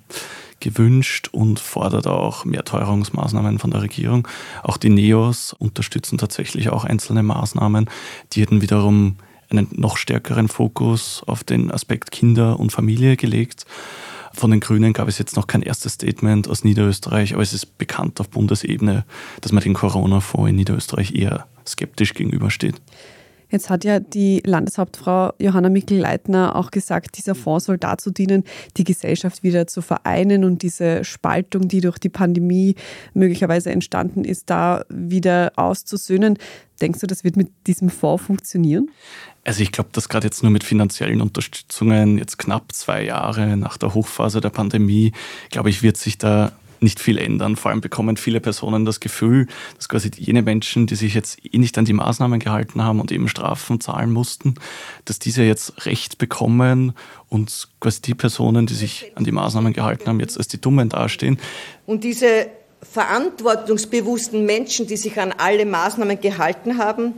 gewünscht 0.60 1.30
und 1.32 1.60
fordert 1.60 2.08
auch 2.08 2.46
mehr 2.46 2.64
Teuerungsmaßnahmen 2.64 3.60
von 3.60 3.72
der 3.72 3.82
Regierung. 3.82 4.28
Auch 4.64 4.78
die 4.78 4.90
Neos 4.90 5.54
unterstützen 5.54 6.18
tatsächlich 6.18 6.70
auch 6.70 6.84
einzelne 6.84 7.24
Maßnahmen. 7.24 7.90
Die 8.34 8.42
hätten 8.42 8.62
wiederum 8.62 9.18
einen 9.50 9.68
noch 9.72 9.98
stärkeren 9.98 10.48
Fokus 10.48 11.24
auf 11.26 11.44
den 11.44 11.72
Aspekt 11.72 12.12
Kinder 12.12 12.60
und 12.60 12.72
Familie 12.72 13.18
gelegt. 13.18 13.66
Von 14.34 14.52
den 14.52 14.60
Grünen 14.60 14.94
gab 14.94 15.08
es 15.08 15.18
jetzt 15.18 15.36
noch 15.36 15.48
kein 15.48 15.64
erstes 15.64 15.94
Statement 15.94 16.48
aus 16.48 16.64
Niederösterreich, 16.64 17.34
aber 17.34 17.42
es 17.42 17.54
ist 17.54 17.78
bekannt 17.78 18.20
auf 18.22 18.30
Bundesebene, 18.30 19.06
dass 19.42 19.52
man 19.52 19.64
den 19.64 19.74
Corona-Fonds 19.74 20.50
in 20.50 20.56
Niederösterreich 20.56 21.16
eher 21.16 21.48
skeptisch 21.66 22.14
gegenübersteht. 22.14 22.76
Jetzt 23.52 23.70
hat 23.70 23.84
ja 23.84 24.00
die 24.00 24.42
Landeshauptfrau 24.46 25.34
Johanna 25.40 25.70
Mikl-Leitner 25.70 26.56
auch 26.56 26.72
gesagt, 26.72 27.18
dieser 27.18 27.34
Fonds 27.36 27.66
soll 27.66 27.78
dazu 27.78 28.12
dienen, 28.12 28.44
die 28.78 28.84
Gesellschaft 28.84 29.44
wieder 29.44 29.66
zu 29.66 29.82
vereinen 29.82 30.44
und 30.44 30.62
diese 30.62 31.04
Spaltung, 31.04 31.68
die 31.68 31.82
durch 31.82 31.98
die 31.98 32.10
Pandemie 32.10 32.76
möglicherweise 33.14 33.72
entstanden 33.72 34.24
ist, 34.24 34.50
da 34.50 34.86
wieder 34.90 35.54
auszusöhnen. 35.56 36.38
Denkst 36.82 37.00
du, 37.00 37.08
das 37.08 37.24
wird 37.24 37.36
mit 37.36 37.50
diesem 37.68 37.90
Fonds 37.90 38.24
funktionieren? 38.24 38.90
Also 39.44 39.64
ich 39.64 39.72
glaube, 39.72 39.90
dass 39.94 40.10
gerade 40.10 40.28
jetzt 40.28 40.44
nur 40.44 40.52
mit 40.52 40.64
finanziellen 40.64 41.22
Unterstützungen, 41.22 42.18
jetzt 42.18 42.38
knapp 42.38 42.72
zwei 42.72 43.04
Jahre 43.04 43.58
nach 43.58 43.78
der 43.78 43.94
Hochphase 43.96 44.42
der 44.42 44.50
Pandemie, 44.50 45.12
glaube 45.50 45.70
ich, 45.70 45.82
wird 45.82 45.98
sich 45.98 46.18
da 46.18 46.52
nicht 46.82 47.00
viel 47.00 47.18
ändern. 47.18 47.56
Vor 47.56 47.72
allem 47.72 47.82
bekommen 47.82 48.18
viele 48.18 48.40
Personen 48.40 48.86
das 48.86 49.00
Gefühl, 49.00 49.48
dass 49.76 49.90
quasi 49.90 50.12
jene 50.16 50.42
Menschen, 50.42 50.88
die 50.88 50.96
sich 50.96 51.14
jetzt 51.14 51.40
eh 51.44 51.58
nicht 51.58 51.78
an 51.78 51.86
die 51.86 51.94
Maßnahmen 51.94 52.40
gehalten 52.40 52.84
haben 52.84 53.00
und 53.00 53.12
eben 53.12 53.28
Strafen 53.28 53.82
zahlen 53.82 54.12
mussten, 54.12 54.56
dass 55.06 55.20
diese 55.20 55.44
jetzt 55.44 55.86
Recht 55.86 56.18
bekommen 56.18 56.94
und 57.28 57.70
quasi 57.80 58.02
die 58.02 58.16
Personen, 58.16 58.66
die 58.66 58.76
sich 58.76 59.12
an 59.16 59.24
die 59.24 59.32
Maßnahmen 59.32 59.74
gehalten 59.74 60.08
haben, 60.08 60.20
jetzt 60.20 60.38
als 60.38 60.48
die 60.48 60.60
Dummen 60.60 60.90
dastehen. 60.90 61.40
Und 61.86 62.04
diese 62.04 62.48
verantwortungsbewussten 62.82 64.46
Menschen, 64.46 64.88
die 64.88 64.98
sich 64.98 65.20
an 65.20 65.34
alle 65.38 65.66
Maßnahmen 65.66 66.20
gehalten 66.22 66.78
haben, 66.78 67.14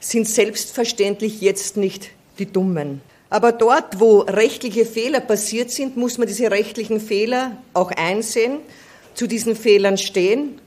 sind 0.00 0.28
selbstverständlich 0.28 1.40
jetzt 1.40 1.76
nicht 1.76 2.10
die 2.38 2.46
Dummen. 2.46 3.00
Aber 3.30 3.52
dort, 3.52 3.98
wo 3.98 4.20
rechtliche 4.20 4.86
Fehler 4.86 5.20
passiert 5.20 5.70
sind, 5.70 5.96
muss 5.96 6.18
man 6.18 6.28
diese 6.28 6.50
rechtlichen 6.50 7.00
Fehler 7.00 7.56
auch 7.72 7.90
einsehen 7.90 8.58
zu 9.14 9.26
diesen 9.26 9.56
Fehlern 9.56 9.98
stehen 9.98 10.60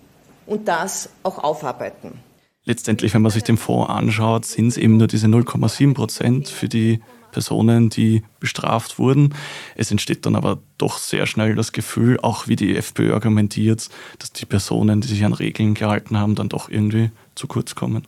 und 0.45 0.67
das 0.67 1.09
auch 1.23 1.43
aufarbeiten. 1.43 2.19
Letztendlich, 2.63 3.13
wenn 3.13 3.21
man 3.21 3.31
sich 3.31 3.43
den 3.43 3.57
Fonds 3.57 3.89
anschaut, 3.89 4.45
sind 4.45 4.67
es 4.67 4.77
eben 4.77 4.97
nur 4.97 5.07
diese 5.07 5.27
0,7 5.27 5.93
Prozent 5.93 6.49
für 6.49 6.67
die 6.67 6.99
Personen, 7.31 7.89
die 7.89 8.23
bestraft 8.39 8.99
wurden. 8.99 9.33
Es 9.75 9.91
entsteht 9.91 10.25
dann 10.25 10.35
aber 10.35 10.59
doch 10.77 10.97
sehr 10.97 11.27
schnell 11.27 11.55
das 11.55 11.71
Gefühl, 11.71 12.19
auch 12.19 12.47
wie 12.47 12.55
die 12.55 12.75
FPÖ 12.75 13.13
argumentiert, 13.13 13.89
dass 14.19 14.33
die 14.33 14.45
Personen, 14.45 15.01
die 15.01 15.07
sich 15.07 15.23
an 15.23 15.33
Regeln 15.33 15.75
gehalten 15.75 16.17
haben, 16.17 16.35
dann 16.35 16.49
doch 16.49 16.69
irgendwie 16.69 17.11
zu 17.35 17.47
kurz 17.47 17.75
kommen. 17.75 18.07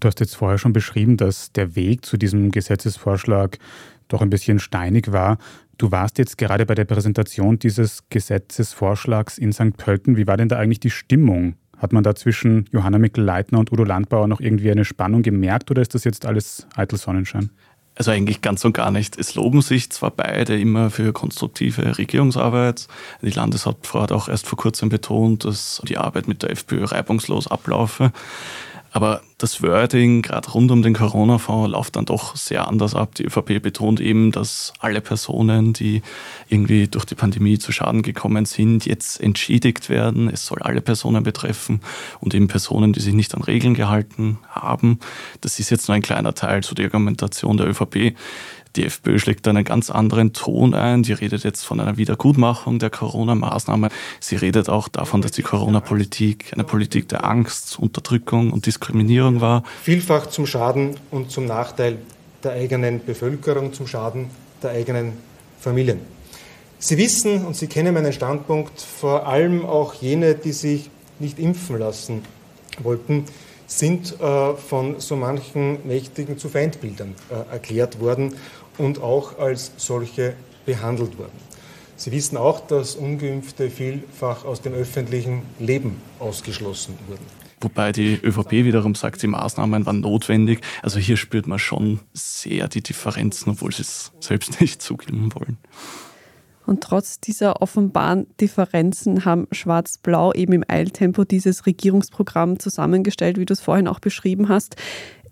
Du 0.00 0.08
hast 0.08 0.20
jetzt 0.20 0.36
vorher 0.36 0.58
schon 0.58 0.72
beschrieben, 0.72 1.16
dass 1.16 1.52
der 1.52 1.76
Weg 1.76 2.04
zu 2.04 2.16
diesem 2.16 2.50
Gesetzesvorschlag 2.50 3.58
doch 4.12 4.22
ein 4.22 4.30
bisschen 4.30 4.58
steinig 4.58 5.12
war. 5.12 5.38
Du 5.78 5.90
warst 5.90 6.18
jetzt 6.18 6.36
gerade 6.36 6.66
bei 6.66 6.74
der 6.74 6.84
Präsentation 6.84 7.58
dieses 7.58 8.04
Gesetzesvorschlags 8.10 9.38
in 9.38 9.52
St. 9.52 9.76
Pölten. 9.76 10.16
Wie 10.16 10.26
war 10.26 10.36
denn 10.36 10.48
da 10.48 10.58
eigentlich 10.58 10.80
die 10.80 10.90
Stimmung? 10.90 11.54
Hat 11.78 11.94
man 11.94 12.02
da 12.02 12.14
zwischen 12.14 12.66
Johanna 12.72 12.98
Mikl-Leitner 12.98 13.58
und 13.58 13.72
Udo 13.72 13.84
Landbauer 13.84 14.28
noch 14.28 14.40
irgendwie 14.40 14.70
eine 14.70 14.84
Spannung 14.84 15.22
gemerkt 15.22 15.70
oder 15.70 15.80
ist 15.80 15.94
das 15.94 16.04
jetzt 16.04 16.26
alles 16.26 16.66
eitel 16.76 16.98
Sonnenschein? 16.98 17.50
Also 17.94 18.12
eigentlich 18.12 18.40
ganz 18.40 18.64
und 18.64 18.72
gar 18.72 18.90
nicht. 18.90 19.18
Es 19.18 19.34
loben 19.34 19.62
sich 19.62 19.90
zwar 19.90 20.10
beide 20.10 20.58
immer 20.58 20.90
für 20.90 21.12
konstruktive 21.12 21.98
Regierungsarbeit. 21.98 22.86
Die 23.20 23.30
Landeshauptfrau 23.30 24.02
hat 24.02 24.12
auch 24.12 24.28
erst 24.28 24.46
vor 24.46 24.58
kurzem 24.58 24.88
betont, 24.88 25.44
dass 25.44 25.82
die 25.86 25.98
Arbeit 25.98 26.28
mit 26.28 26.42
der 26.42 26.50
FPÖ 26.50 26.84
reibungslos 26.84 27.46
ablaufe. 27.46 28.12
Aber 28.92 29.22
das 29.38 29.62
Wording, 29.62 30.22
gerade 30.22 30.50
rund 30.50 30.70
um 30.70 30.82
den 30.82 30.94
Corona-Fonds, 30.94 31.70
läuft 31.70 31.96
dann 31.96 32.06
doch 32.06 32.34
sehr 32.36 32.66
anders 32.66 32.94
ab. 32.94 33.14
Die 33.14 33.24
ÖVP 33.24 33.62
betont 33.62 34.00
eben, 34.00 34.32
dass 34.32 34.72
alle 34.80 35.00
Personen, 35.00 35.72
die 35.72 36.02
irgendwie 36.48 36.88
durch 36.88 37.04
die 37.04 37.14
Pandemie 37.14 37.58
zu 37.58 37.70
Schaden 37.70 38.02
gekommen 38.02 38.46
sind, 38.46 38.86
jetzt 38.86 39.20
entschädigt 39.20 39.88
werden. 39.88 40.28
Es 40.28 40.46
soll 40.46 40.60
alle 40.62 40.80
Personen 40.80 41.22
betreffen 41.22 41.80
und 42.18 42.34
eben 42.34 42.48
Personen, 42.48 42.92
die 42.92 43.00
sich 43.00 43.14
nicht 43.14 43.34
an 43.34 43.42
Regeln 43.42 43.74
gehalten 43.74 44.38
haben. 44.48 44.98
Das 45.40 45.60
ist 45.60 45.70
jetzt 45.70 45.88
nur 45.88 45.94
ein 45.94 46.02
kleiner 46.02 46.34
Teil 46.34 46.64
zu 46.64 46.74
der 46.74 46.86
Argumentation 46.86 47.56
der 47.56 47.68
ÖVP. 47.68 48.16
Die 48.76 48.84
FPÖ 48.84 49.18
schlägt 49.18 49.48
einen 49.48 49.64
ganz 49.64 49.90
anderen 49.90 50.32
Ton 50.32 50.74
ein. 50.74 51.02
Die 51.02 51.12
redet 51.12 51.42
jetzt 51.44 51.64
von 51.64 51.80
einer 51.80 51.96
Wiedergutmachung 51.96 52.78
der 52.78 52.90
Corona-Maßnahme. 52.90 53.88
Sie 54.20 54.36
redet 54.36 54.68
auch 54.68 54.88
davon, 54.88 55.22
dass 55.22 55.32
die 55.32 55.42
Corona-Politik 55.42 56.52
eine 56.52 56.64
Politik 56.64 57.08
der 57.08 57.24
Angst, 57.24 57.78
Unterdrückung 57.78 58.52
und 58.52 58.66
Diskriminierung 58.66 59.40
war. 59.40 59.64
Vielfach 59.82 60.26
zum 60.26 60.46
Schaden 60.46 60.96
und 61.10 61.30
zum 61.30 61.46
Nachteil 61.46 61.98
der 62.44 62.52
eigenen 62.52 63.04
Bevölkerung, 63.04 63.72
zum 63.72 63.86
Schaden 63.86 64.26
der 64.62 64.70
eigenen 64.70 65.14
Familien. 65.58 66.00
Sie 66.78 66.96
wissen 66.96 67.44
und 67.44 67.56
Sie 67.56 67.66
kennen 67.66 67.92
meinen 67.92 68.12
Standpunkt, 68.12 68.80
vor 68.80 69.26
allem 69.26 69.66
auch 69.66 69.94
jene, 69.94 70.34
die 70.34 70.52
sich 70.52 70.90
nicht 71.18 71.38
impfen 71.38 71.78
lassen 71.78 72.22
wollten, 72.82 73.26
sind 73.66 74.20
äh, 74.20 74.54
von 74.56 74.98
so 74.98 75.14
manchen 75.14 75.86
Mächtigen 75.86 76.38
zu 76.38 76.48
Feindbildern 76.48 77.14
äh, 77.30 77.52
erklärt 77.52 78.00
worden 78.00 78.34
und 78.80 79.00
auch 79.02 79.38
als 79.38 79.72
solche 79.76 80.34
behandelt 80.66 81.18
worden. 81.18 81.38
Sie 81.96 82.12
wissen 82.12 82.38
auch, 82.38 82.66
dass 82.66 82.96
ungeimpfte 82.96 83.68
vielfach 83.68 84.44
aus 84.44 84.62
dem 84.62 84.72
öffentlichen 84.72 85.42
Leben 85.58 86.00
ausgeschlossen 86.18 86.94
wurden. 87.06 87.26
Wobei 87.60 87.92
die 87.92 88.14
ÖVP 88.14 88.52
wiederum 88.52 88.94
sagt, 88.94 89.22
die 89.22 89.26
Maßnahmen 89.26 89.84
waren 89.84 90.00
notwendig. 90.00 90.62
Also 90.82 90.98
hier 90.98 91.18
spürt 91.18 91.46
man 91.46 91.58
schon 91.58 92.00
sehr 92.14 92.68
die 92.68 92.82
Differenzen, 92.82 93.52
obwohl 93.52 93.70
sie 93.70 93.82
es 93.82 94.12
selbst 94.20 94.60
nicht 94.62 94.80
zugeben 94.80 95.30
wollen. 95.34 95.58
Und 96.64 96.82
trotz 96.82 97.20
dieser 97.20 97.60
offenbaren 97.60 98.28
Differenzen 98.40 99.26
haben 99.26 99.46
Schwarz-Blau 99.50 100.32
eben 100.32 100.54
im 100.54 100.64
Eiltempo 100.66 101.24
dieses 101.24 101.66
Regierungsprogramm 101.66 102.58
zusammengestellt, 102.58 103.36
wie 103.38 103.44
du 103.44 103.52
es 103.52 103.60
vorhin 103.60 103.88
auch 103.88 104.00
beschrieben 104.00 104.48
hast. 104.48 104.76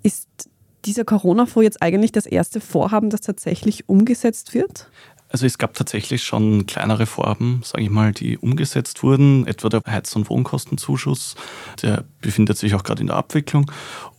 Ist 0.03 0.51
dieser 0.85 1.05
Corona-Fonds 1.05 1.65
jetzt 1.65 1.83
eigentlich 1.83 2.13
das 2.13 2.27
erste 2.27 2.61
Vorhaben, 2.61 3.11
das 3.11 3.21
tatsächlich 3.21 3.89
umgesetzt 3.89 4.55
wird? 4.55 4.91
Also 5.31 5.45
es 5.45 5.59
gab 5.59 5.75
tatsächlich 5.75 6.25
schon 6.25 6.67
kleinere 6.67 7.05
Vorhaben, 7.05 7.61
sage 7.63 7.85
ich 7.85 7.91
mal, 7.91 8.13
die 8.13 8.39
umgesetzt 8.39 9.03
wurden, 9.03 9.47
etwa 9.47 9.69
der 9.69 9.83
Heiz- 9.87 10.17
und 10.17 10.31
Wohnkostenzuschuss, 10.31 11.35
der 11.83 12.05
befindet 12.23 12.57
sich 12.57 12.75
auch 12.75 12.83
gerade 12.83 13.03
in 13.03 13.09
der 13.09 13.17
Abwicklung. 13.17 13.71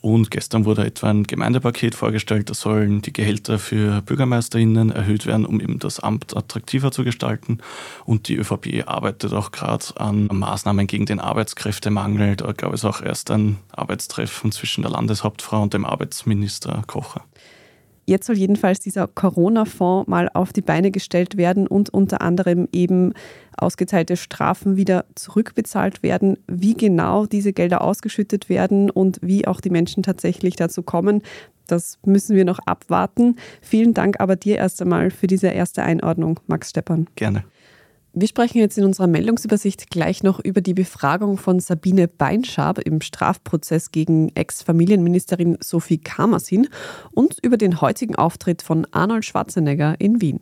Und 0.02 0.30
gestern 0.30 0.66
wurde 0.66 0.86
etwa 0.86 1.10
ein 1.10 1.24
Gemeindepaket 1.24 1.96
vorgestellt, 1.96 2.50
da 2.50 2.54
sollen 2.54 3.02
die 3.02 3.12
Gehälter 3.12 3.58
für 3.58 4.02
BürgermeisterInnen 4.04 4.92
erhöht 4.92 5.26
werden, 5.26 5.46
um 5.46 5.60
eben 5.60 5.80
das 5.80 6.00
Amt 6.00 6.38
attraktiver 6.38 6.92
zu 6.92 7.04
gestalten. 7.04 7.58
Und 8.06 8.28
die 8.28 8.36
ÖVP 8.36 8.84
arbeitet 8.86 9.34
auch 9.34 9.52
gerade 9.52 9.86
an 9.96 10.28
Maßnahmen 10.32 10.86
gegen 10.86 11.08
den 11.08 11.20
Arbeitskräftemangel. 11.20 12.36
Da 12.36 12.52
gab 12.54 12.72
es 12.72 12.86
auch 12.86 13.02
erst 13.02 13.32
ein 13.32 13.58
Arbeitstreffen 13.72 14.52
zwischen 14.52 14.84
der 14.84 14.92
Landeshauptfrau 14.92 15.64
und 15.64 15.74
dem 15.74 15.86
Arbeitsminister 15.86 16.84
Kocher. 16.86 17.24
Jetzt 18.10 18.26
soll 18.26 18.40
jedenfalls 18.40 18.80
dieser 18.80 19.08
Corona-Fonds 19.08 20.10
mal 20.10 20.30
auf 20.34 20.52
die 20.52 20.64
Beine 20.64 20.90
gestellt 20.90 21.38
werden 21.38 21.68
und 21.68 21.92
unter 21.92 22.22
anderem 22.22 22.68
eben 22.72 23.14
ausgeteilte 23.56 24.18
Strafen 24.18 24.78
wieder 24.78 25.06
zurückbezahlt 25.14 26.02
werden. 26.02 26.40
Wie 26.48 26.74
genau 26.74 27.28
diese 27.28 27.54
Gelder 27.54 27.82
ausgeschüttet 27.82 28.50
werden 28.50 28.90
und 28.90 29.20
wie 29.22 29.46
auch 29.46 29.62
die 29.62 29.70
Menschen 29.70 30.02
tatsächlich 30.02 30.56
dazu 30.56 30.82
kommen, 30.82 31.22
das 31.68 32.00
müssen 32.04 32.36
wir 32.36 32.46
noch 32.46 32.58
abwarten. 32.66 33.36
Vielen 33.62 33.94
Dank 33.94 34.20
aber 34.20 34.36
dir 34.36 34.58
erst 34.58 34.82
einmal 34.82 35.12
für 35.12 35.28
diese 35.28 35.50
erste 35.50 35.84
Einordnung, 35.84 36.40
Max 36.48 36.72
Steppern. 36.72 37.06
Gerne. 37.16 37.44
Wir 38.14 38.28
sprechen 38.28 38.58
jetzt 38.58 38.78
in 38.78 38.86
unserer 38.86 39.06
Meldungsübersicht 39.06 39.92
gleich 39.92 40.24
noch 40.24 40.40
über 40.40 40.62
die 40.62 40.74
Befragung 40.74 41.38
von 41.38 41.60
Sabine 41.60 42.08
Beinschab 42.08 42.80
im 42.80 43.02
Strafprozess 43.02 43.92
gegen 43.92 44.30
Ex-Familienministerin 44.36 45.58
Sophie 45.62 46.00
Kamersin 46.00 46.68
und 47.12 47.38
über 47.44 47.58
den 47.58 47.82
heutigen 47.82 48.16
Auftritt 48.16 48.64
von 48.64 48.88
Arnold 48.92 49.26
Schwarzenegger 49.26 49.96
in 50.00 50.22
Wien. 50.22 50.42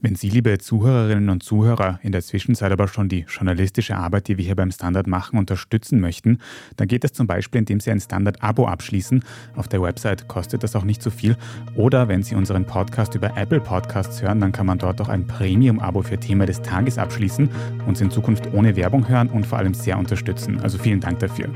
Wenn 0.00 0.14
Sie, 0.14 0.30
liebe 0.30 0.58
Zuhörerinnen 0.58 1.30
und 1.30 1.42
Zuhörer, 1.42 2.00
in 2.02 2.12
der 2.12 2.22
Zwischenzeit 2.22 2.72
aber 2.72 2.88
schon 2.88 3.08
die 3.08 3.26
journalistische 3.28 3.96
Arbeit, 3.96 4.28
die 4.28 4.38
wir 4.38 4.44
hier 4.44 4.56
beim 4.56 4.70
Standard 4.70 5.06
machen, 5.06 5.38
unterstützen 5.38 6.00
möchten, 6.00 6.38
dann 6.76 6.88
geht 6.88 7.04
es 7.04 7.12
zum 7.12 7.26
Beispiel, 7.26 7.60
indem 7.60 7.80
Sie 7.80 7.90
ein 7.90 8.00
Standard-Abo 8.00 8.66
abschließen. 8.66 9.22
Auf 9.56 9.68
der 9.68 9.82
Website 9.82 10.28
kostet 10.28 10.62
das 10.62 10.76
auch 10.76 10.84
nicht 10.84 11.02
so 11.02 11.10
viel. 11.10 11.36
Oder 11.74 12.08
wenn 12.08 12.22
Sie 12.22 12.34
unseren 12.34 12.64
Podcast 12.64 13.14
über 13.14 13.36
Apple 13.36 13.60
Podcasts 13.60 14.22
hören, 14.22 14.40
dann 14.40 14.52
kann 14.52 14.66
man 14.66 14.78
dort 14.78 15.00
auch 15.00 15.08
ein 15.08 15.26
Premium-Abo 15.26 16.02
für 16.02 16.18
Thema 16.18 16.46
des 16.46 16.62
Tages 16.62 16.98
abschließen, 16.98 17.48
uns 17.86 18.00
in 18.00 18.10
Zukunft 18.10 18.52
ohne 18.52 18.76
Werbung 18.76 19.08
hören 19.08 19.28
und 19.28 19.46
vor 19.46 19.58
allem 19.58 19.74
sehr 19.74 19.98
unterstützen. 19.98 20.60
Also 20.60 20.78
vielen 20.78 21.00
Dank 21.00 21.18
dafür. 21.18 21.48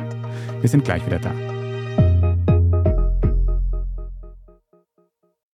Wir 0.61 0.69
sind 0.69 0.85
gleich 0.85 1.05
wieder 1.07 1.19
da. 1.19 1.33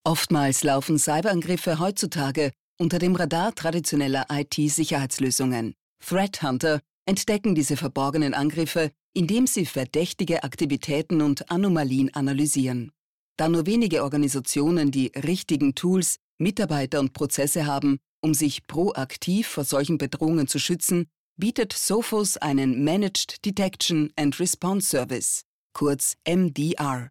Oftmals 0.05 0.65
laufen 0.65 0.99
Cyberangriffe 0.99 1.79
heutzutage 1.79 2.53
unter 2.79 2.99
dem 2.99 3.15
Radar 3.15 3.55
traditioneller 3.55 4.27
IT-Sicherheitslösungen. 4.31 5.75
Threat 6.03 6.43
Hunter 6.43 6.81
entdecken 7.07 7.55
diese 7.55 7.77
verborgenen 7.77 8.33
Angriffe, 8.33 8.93
indem 9.13 9.47
sie 9.47 9.67
verdächtige 9.67 10.43
Aktivitäten 10.43 11.21
und 11.21 11.51
Anomalien 11.51 12.15
analysieren. 12.15 12.93
Da 13.37 13.49
nur 13.49 13.67
wenige 13.67 14.03
Organisationen 14.03 14.91
die 14.91 15.13
richtigen 15.17 15.75
Tools, 15.75 16.17
Mitarbeiter 16.39 17.01
und 17.01 17.13
Prozesse 17.13 17.67
haben, 17.67 17.99
um 18.23 18.33
sich 18.33 18.67
proaktiv 18.67 19.49
vor 19.49 19.65
solchen 19.65 19.99
Bedrohungen 19.99 20.47
zu 20.47 20.59
schützen, 20.59 21.07
bietet 21.37 21.73
Sophos 21.75 22.39
einen 22.39 22.85
Managed 22.85 23.45
Detection 23.45 24.11
and 24.17 24.39
Response 24.41 24.89
Service, 24.89 25.43
kurz 25.75 26.17
MDR. 26.27 27.11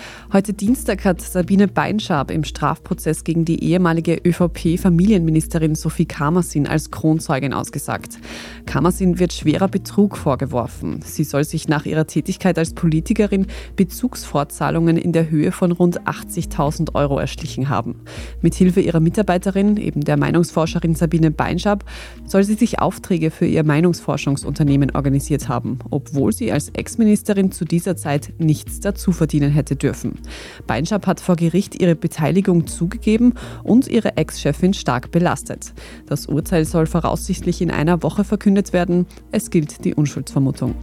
Heute 0.33 0.53
Dienstag 0.53 1.03
hat 1.03 1.19
Sabine 1.19 1.67
Beinschab 1.67 2.31
im 2.31 2.45
Strafprozess 2.45 3.25
gegen 3.25 3.43
die 3.43 3.65
ehemalige 3.65 4.15
ÖVP-Familienministerin 4.15 5.75
Sophie 5.75 6.05
Kamersin 6.05 6.67
als 6.67 6.89
Kronzeugin 6.89 7.51
ausgesagt. 7.51 8.17
Kamersin 8.65 9.19
wird 9.19 9.33
schwerer 9.33 9.67
Betrug 9.67 10.15
vorgeworfen. 10.15 11.01
Sie 11.03 11.25
soll 11.25 11.43
sich 11.43 11.67
nach 11.67 11.85
ihrer 11.85 12.07
Tätigkeit 12.07 12.57
als 12.57 12.73
Politikerin 12.73 13.47
Bezugsfortzahlungen 13.75 14.95
in 14.95 15.11
der 15.11 15.29
Höhe 15.29 15.51
von 15.51 15.73
rund 15.73 15.99
80.000 16.03 16.95
Euro 16.95 17.19
erschlichen 17.19 17.67
haben. 17.67 17.95
Mithilfe 18.39 18.79
ihrer 18.79 19.01
Mitarbeiterin, 19.01 19.75
eben 19.75 19.99
der 19.99 20.15
Meinungsforscherin 20.15 20.95
Sabine 20.95 21.31
Beinschab, 21.31 21.83
soll 22.25 22.45
sie 22.45 22.53
sich 22.53 22.79
Aufträge 22.79 23.31
für 23.31 23.47
ihr 23.47 23.65
Meinungsforschungsunternehmen 23.65 24.91
organisiert 24.91 25.49
haben, 25.49 25.79
obwohl 25.89 26.31
sie 26.31 26.53
als 26.53 26.69
Ex-Ministerin 26.69 27.51
zu 27.51 27.65
dieser 27.65 27.97
Zeit 27.97 28.31
nichts 28.37 28.79
dazu 28.79 29.11
verdienen 29.11 29.51
hätte 29.51 29.75
dürfen. 29.75 30.20
Beinschab 30.67 31.07
hat 31.07 31.19
vor 31.19 31.35
Gericht 31.35 31.81
ihre 31.81 31.95
Beteiligung 31.95 32.67
zugegeben 32.67 33.33
und 33.63 33.87
ihre 33.87 34.17
Ex-Chefin 34.17 34.73
stark 34.73 35.11
belastet. 35.11 35.73
Das 36.07 36.25
Urteil 36.25 36.65
soll 36.65 36.85
voraussichtlich 36.85 37.61
in 37.61 37.71
einer 37.71 38.03
Woche 38.03 38.23
verkündet 38.23 38.73
werden. 38.73 39.05
Es 39.31 39.49
gilt 39.49 39.85
die 39.85 39.95
Unschuldsvermutung. 39.95 40.75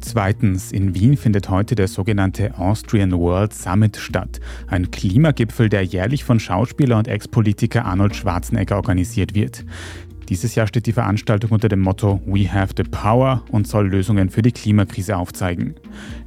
Zweitens, 0.00 0.72
in 0.72 0.94
Wien 0.94 1.16
findet 1.16 1.48
heute 1.48 1.74
der 1.74 1.88
sogenannte 1.88 2.58
Austrian 2.58 3.12
World 3.12 3.52
Summit 3.54 3.96
statt. 3.96 4.40
Ein 4.66 4.90
Klimagipfel, 4.90 5.68
der 5.68 5.82
jährlich 5.82 6.22
von 6.22 6.38
Schauspieler 6.38 6.98
und 6.98 7.08
Ex-Politiker 7.08 7.84
Arnold 7.84 8.14
Schwarzenegger 8.14 8.76
organisiert 8.76 9.34
wird. 9.34 9.64
Dieses 10.28 10.56
Jahr 10.56 10.66
steht 10.66 10.86
die 10.86 10.92
Veranstaltung 10.92 11.52
unter 11.52 11.68
dem 11.68 11.80
Motto 11.80 12.20
We 12.26 12.52
have 12.52 12.74
the 12.76 12.82
power 12.82 13.44
und 13.52 13.68
soll 13.68 13.88
Lösungen 13.88 14.28
für 14.28 14.42
die 14.42 14.50
Klimakrise 14.50 15.16
aufzeigen. 15.16 15.76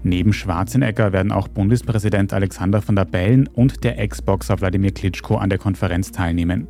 Neben 0.03 0.31
Schwarzenegger 0.31 1.11
werden 1.11 1.33
auch 1.33 1.49
Bundespräsident 1.49 2.31
Alexander 2.31 2.81
von 2.81 2.95
der 2.95 3.03
Bellen 3.03 3.47
und 3.47 3.83
der 3.83 3.99
Ex-Boxer 3.99 4.61
Wladimir 4.61 4.91
Klitschko 4.91 5.35
an 5.35 5.49
der 5.49 5.59
Konferenz 5.59 6.13
teilnehmen. 6.13 6.67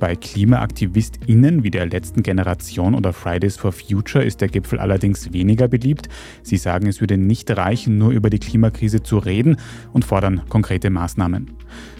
Bei 0.00 0.16
KlimaaktivistInnen 0.16 1.64
wie 1.64 1.70
der 1.70 1.86
letzten 1.86 2.22
Generation 2.22 2.94
oder 2.94 3.12
Fridays 3.12 3.56
for 3.56 3.72
Future 3.72 4.24
ist 4.24 4.40
der 4.40 4.48
Gipfel 4.48 4.78
allerdings 4.78 5.32
weniger 5.32 5.68
beliebt. 5.68 6.08
Sie 6.42 6.56
sagen, 6.56 6.86
es 6.86 7.00
würde 7.00 7.18
nicht 7.18 7.50
reichen, 7.50 7.98
nur 7.98 8.10
über 8.10 8.30
die 8.30 8.38
Klimakrise 8.38 9.02
zu 9.02 9.18
reden 9.18 9.56
und 9.92 10.04
fordern 10.04 10.42
konkrete 10.48 10.90
Maßnahmen. 10.90 11.52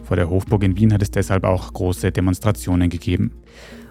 Vor 0.05 0.17
der 0.17 0.29
Hofburg 0.29 0.63
in 0.63 0.77
Wien 0.77 0.93
hat 0.93 1.03
es 1.03 1.11
deshalb 1.11 1.45
auch 1.45 1.73
große 1.73 2.13
Demonstrationen 2.13 2.91
gegeben. 2.91 3.33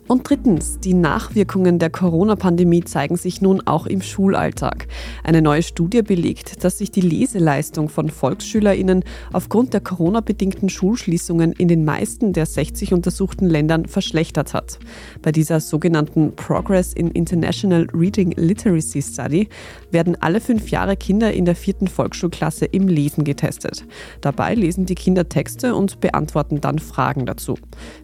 Und 0.05 0.29
drittens, 0.29 0.79
die 0.81 0.93
Nachwirkungen 0.93 1.79
der 1.79 1.89
Corona-Pandemie 1.89 2.83
zeigen 2.83 3.15
sich 3.15 3.41
nun 3.41 3.61
auch 3.65 3.87
im 3.87 4.01
Schulalltag. 4.01 4.87
Eine 5.23 5.41
neue 5.41 5.63
Studie 5.63 6.01
belegt, 6.01 6.63
dass 6.65 6.79
sich 6.79 6.91
die 6.91 7.01
Leseleistung 7.01 7.87
von 7.87 8.09
VolksschülerInnen 8.09 9.05
aufgrund 9.31 9.73
der 9.73 9.79
Corona-bedingten 9.79 10.67
Schulschließungen 10.67 11.53
in 11.53 11.69
den 11.69 11.85
meisten 11.85 12.33
der 12.33 12.45
60 12.45 12.93
untersuchten 12.93 13.45
Ländern 13.45 13.85
verschlechtert 13.85 14.53
hat. 14.53 14.77
Bei 15.21 15.31
dieser 15.31 15.61
sogenannten 15.61 16.35
Progress 16.35 16.91
in 16.91 17.09
International 17.09 17.87
Reading 17.93 18.33
Literacy 18.35 19.01
Study 19.01 19.47
werden 19.89 20.17
alle 20.19 20.41
fünf 20.41 20.69
Jahre 20.69 20.97
Kinder 20.97 21.31
in 21.31 21.45
der 21.45 21.55
vierten 21.55 21.87
Volksschulklasse 21.87 22.65
im 22.65 22.89
Lesen 22.89 23.23
getestet. 23.23 23.85
Dabei 24.19 24.53
lesen 24.53 24.85
die 24.85 24.95
Kinder 24.95 25.29
Texte 25.29 25.75
und 25.75 26.01
beantworten 26.01 26.59
dann 26.59 26.79
Fragen 26.79 27.25
dazu. 27.25 27.55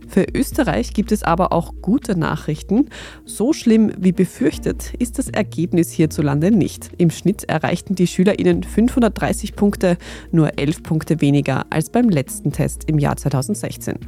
Für 0.10 0.26
Österreich 0.34 0.94
gibt 0.94 1.12
es 1.12 1.22
aber 1.22 1.54
auch 1.54 1.72
gute 1.84 2.18
Nachrichten. 2.18 2.90
So 3.26 3.54
schlimm 3.54 3.92
wie 4.00 4.12
befürchtet 4.12 4.96
ist 4.98 5.20
das 5.20 5.30
Ergebnis 5.30 5.92
hierzulande 5.92 6.50
nicht. 6.50 6.90
Im 6.98 7.12
Schnitt 7.12 7.44
erreichten 7.44 7.94
die 7.94 8.08
SchülerInnen 8.08 8.64
530 8.64 9.56
Punkte, 9.56 9.98
nur 10.32 10.58
11 10.58 10.82
Punkte 10.82 11.22
weniger 11.22 11.68
als 11.70 11.92
beim 11.92 12.10
letzten 12.10 12.52
Test 12.52 12.86
im 12.90 12.98
Jahr 12.98 13.18
2016. 13.18 14.00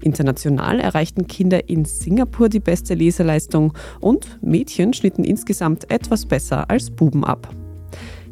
International 0.00 0.78
erreichten 0.78 1.26
Kinder 1.26 1.68
in 1.68 1.84
Singapur 1.84 2.48
die 2.48 2.60
beste 2.60 2.94
Leseleistung 2.94 3.72
und 3.98 4.38
Mädchen 4.40 4.92
schnitten 4.92 5.24
insgesamt 5.24 5.90
etwas 5.90 6.24
besser 6.24 6.70
als 6.70 6.88
Buben 6.90 7.24
ab. 7.24 7.52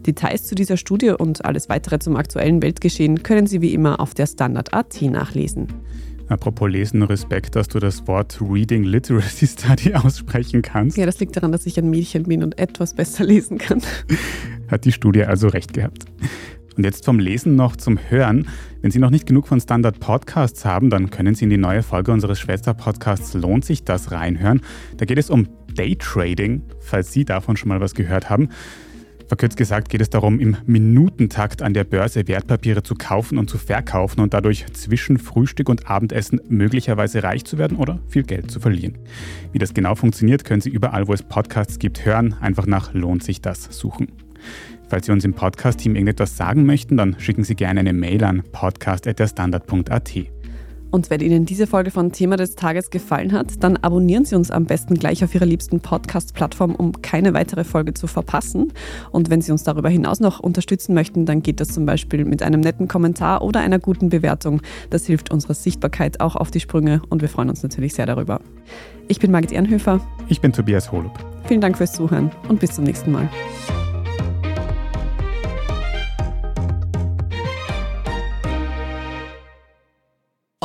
Details 0.06 0.44
zu 0.44 0.54
dieser 0.54 0.76
Studie 0.76 1.10
und 1.10 1.44
alles 1.44 1.68
weitere 1.68 1.98
zum 1.98 2.14
aktuellen 2.14 2.62
Weltgeschehen 2.62 3.24
können 3.24 3.48
Sie 3.48 3.60
wie 3.60 3.74
immer 3.74 3.98
auf 3.98 4.14
der 4.14 4.28
Standard.at 4.28 5.02
nachlesen. 5.02 5.66
Apropos 6.28 6.68
Lesen, 6.68 7.02
Respekt, 7.02 7.54
dass 7.54 7.68
du 7.68 7.78
das 7.78 8.06
Wort 8.08 8.38
Reading 8.40 8.82
Literacy 8.82 9.46
Study 9.46 9.94
aussprechen 9.94 10.60
kannst. 10.60 10.96
Ja, 10.96 11.06
das 11.06 11.20
liegt 11.20 11.36
daran, 11.36 11.52
dass 11.52 11.66
ich 11.66 11.78
ein 11.78 11.88
Mädchen 11.88 12.24
bin 12.24 12.42
und 12.42 12.58
etwas 12.58 12.94
besser 12.94 13.24
lesen 13.24 13.58
kann. 13.58 13.80
Hat 14.68 14.84
die 14.84 14.92
Studie 14.92 15.22
also 15.22 15.46
recht 15.48 15.72
gehabt. 15.72 16.04
Und 16.76 16.84
jetzt 16.84 17.04
vom 17.04 17.20
Lesen 17.20 17.54
noch 17.54 17.76
zum 17.76 17.98
Hören. 18.10 18.48
Wenn 18.82 18.90
Sie 18.90 18.98
noch 18.98 19.10
nicht 19.10 19.26
genug 19.26 19.46
von 19.46 19.60
Standard 19.60 20.00
Podcasts 20.00 20.64
haben, 20.64 20.90
dann 20.90 21.10
können 21.10 21.34
Sie 21.34 21.44
in 21.44 21.50
die 21.50 21.56
neue 21.56 21.82
Folge 21.82 22.12
unseres 22.12 22.38
Schwester-Podcasts 22.40 23.34
Lohnt 23.34 23.64
sich 23.64 23.84
das 23.84 24.10
reinhören. 24.10 24.60
Da 24.96 25.06
geht 25.06 25.18
es 25.18 25.30
um 25.30 25.48
Daytrading, 25.74 26.62
falls 26.80 27.12
Sie 27.12 27.24
davon 27.24 27.56
schon 27.56 27.68
mal 27.68 27.80
was 27.80 27.94
gehört 27.94 28.28
haben. 28.28 28.50
Verkürzt 29.28 29.56
gesagt 29.56 29.88
geht 29.88 30.00
es 30.00 30.10
darum, 30.10 30.38
im 30.38 30.56
Minutentakt 30.66 31.60
an 31.60 31.74
der 31.74 31.84
Börse 31.84 32.28
Wertpapiere 32.28 32.82
zu 32.82 32.94
kaufen 32.94 33.38
und 33.38 33.50
zu 33.50 33.58
verkaufen 33.58 34.20
und 34.20 34.32
dadurch 34.34 34.66
zwischen 34.72 35.18
Frühstück 35.18 35.68
und 35.68 35.90
Abendessen 35.90 36.40
möglicherweise 36.48 37.22
reich 37.22 37.44
zu 37.44 37.58
werden 37.58 37.76
oder 37.76 37.98
viel 38.08 38.22
Geld 38.22 38.50
zu 38.50 38.60
verlieren. 38.60 38.98
Wie 39.52 39.58
das 39.58 39.74
genau 39.74 39.96
funktioniert, 39.96 40.44
können 40.44 40.60
Sie 40.60 40.70
überall, 40.70 41.08
wo 41.08 41.12
es 41.12 41.22
Podcasts 41.22 41.78
gibt, 41.78 42.04
hören. 42.04 42.34
Einfach 42.40 42.66
nach 42.66 42.94
Lohnt 42.94 43.24
sich 43.24 43.40
das 43.40 43.64
suchen. 43.76 44.08
Falls 44.88 45.06
Sie 45.06 45.12
uns 45.12 45.24
im 45.24 45.34
Podcast-Team 45.34 45.96
irgendetwas 45.96 46.36
sagen 46.36 46.64
möchten, 46.64 46.96
dann 46.96 47.18
schicken 47.18 47.42
Sie 47.42 47.56
gerne 47.56 47.80
eine 47.80 47.92
Mail 47.92 48.22
an 48.22 48.44
podcast.derstandard.at. 48.52 50.35
Und 50.96 51.10
wenn 51.10 51.20
Ihnen 51.20 51.44
diese 51.44 51.66
Folge 51.66 51.90
von 51.90 52.10
Thema 52.10 52.38
des 52.38 52.54
Tages 52.54 52.88
gefallen 52.88 53.32
hat, 53.32 53.62
dann 53.62 53.76
abonnieren 53.76 54.24
Sie 54.24 54.34
uns 54.34 54.50
am 54.50 54.64
besten 54.64 54.94
gleich 54.94 55.22
auf 55.22 55.34
Ihrer 55.34 55.44
liebsten 55.44 55.80
Podcast-Plattform, 55.80 56.74
um 56.74 57.02
keine 57.02 57.34
weitere 57.34 57.64
Folge 57.64 57.92
zu 57.92 58.06
verpassen. 58.06 58.72
Und 59.10 59.28
wenn 59.28 59.42
Sie 59.42 59.52
uns 59.52 59.62
darüber 59.62 59.90
hinaus 59.90 60.20
noch 60.20 60.40
unterstützen 60.40 60.94
möchten, 60.94 61.26
dann 61.26 61.42
geht 61.42 61.60
das 61.60 61.68
zum 61.68 61.84
Beispiel 61.84 62.24
mit 62.24 62.42
einem 62.42 62.60
netten 62.62 62.88
Kommentar 62.88 63.42
oder 63.42 63.60
einer 63.60 63.78
guten 63.78 64.08
Bewertung. 64.08 64.62
Das 64.88 65.04
hilft 65.04 65.30
unserer 65.30 65.52
Sichtbarkeit 65.52 66.20
auch 66.20 66.34
auf 66.34 66.50
die 66.50 66.60
Sprünge 66.60 67.02
und 67.10 67.20
wir 67.20 67.28
freuen 67.28 67.50
uns 67.50 67.62
natürlich 67.62 67.92
sehr 67.92 68.06
darüber. 68.06 68.40
Ich 69.06 69.18
bin 69.18 69.30
Margit 69.30 69.52
Ehrenhöfer. 69.52 70.00
Ich 70.28 70.40
bin 70.40 70.54
Tobias 70.54 70.90
Holub. 70.92 71.12
Vielen 71.44 71.60
Dank 71.60 71.76
fürs 71.76 71.92
Zuhören 71.92 72.30
und 72.48 72.58
bis 72.58 72.70
zum 72.70 72.84
nächsten 72.84 73.12
Mal. 73.12 73.28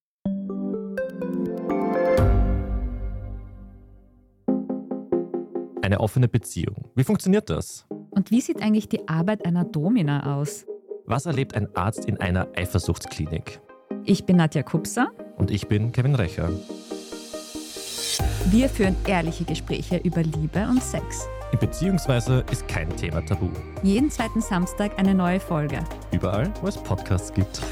Eine 5.83 5.99
offene 5.99 6.29
Beziehung. 6.29 6.93
Wie 6.95 7.03
funktioniert 7.03 7.51
das? 7.51 7.87
Und 8.11 8.31
wie 8.31 8.41
sieht 8.41 8.63
eigentlich 8.63 8.89
die 8.89 9.09
Arbeit 9.09 9.45
einer 9.45 9.65
Domina 9.65 10.37
aus? 10.37 10.65
Was 11.07 11.27
erlebt 11.27 11.57
ein 11.57 11.75
Arzt 11.75 12.05
in 12.05 12.19
einer 12.19 12.47
Eifersuchtsklinik? 12.55 13.61
Ich 14.05 14.25
bin 14.25 14.37
Nadja 14.37 14.63
Kupser. 14.63 15.11
Und 15.39 15.51
ich 15.51 15.67
bin 15.67 15.91
Kevin 15.91 16.15
Recher. 16.15 16.51
Wir 18.49 18.69
führen 18.69 18.95
ehrliche 19.09 19.43
Gespräche 19.43 19.97
über 19.97 20.23
Liebe 20.23 20.69
und 20.69 20.81
Sex. 20.81 21.27
Beziehungsweise 21.61 22.45
ist 22.51 22.67
kein 22.69 22.89
Thema 22.97 23.25
tabu. 23.25 23.49
Jeden 23.83 24.11
zweiten 24.11 24.41
Samstag 24.41 24.99
eine 24.99 25.15
neue 25.15 25.41
Folge. 25.41 25.79
Überall, 26.11 26.53
wo 26.61 26.69
es 26.69 26.77
Podcasts 26.77 27.33
gibt. 27.33 27.63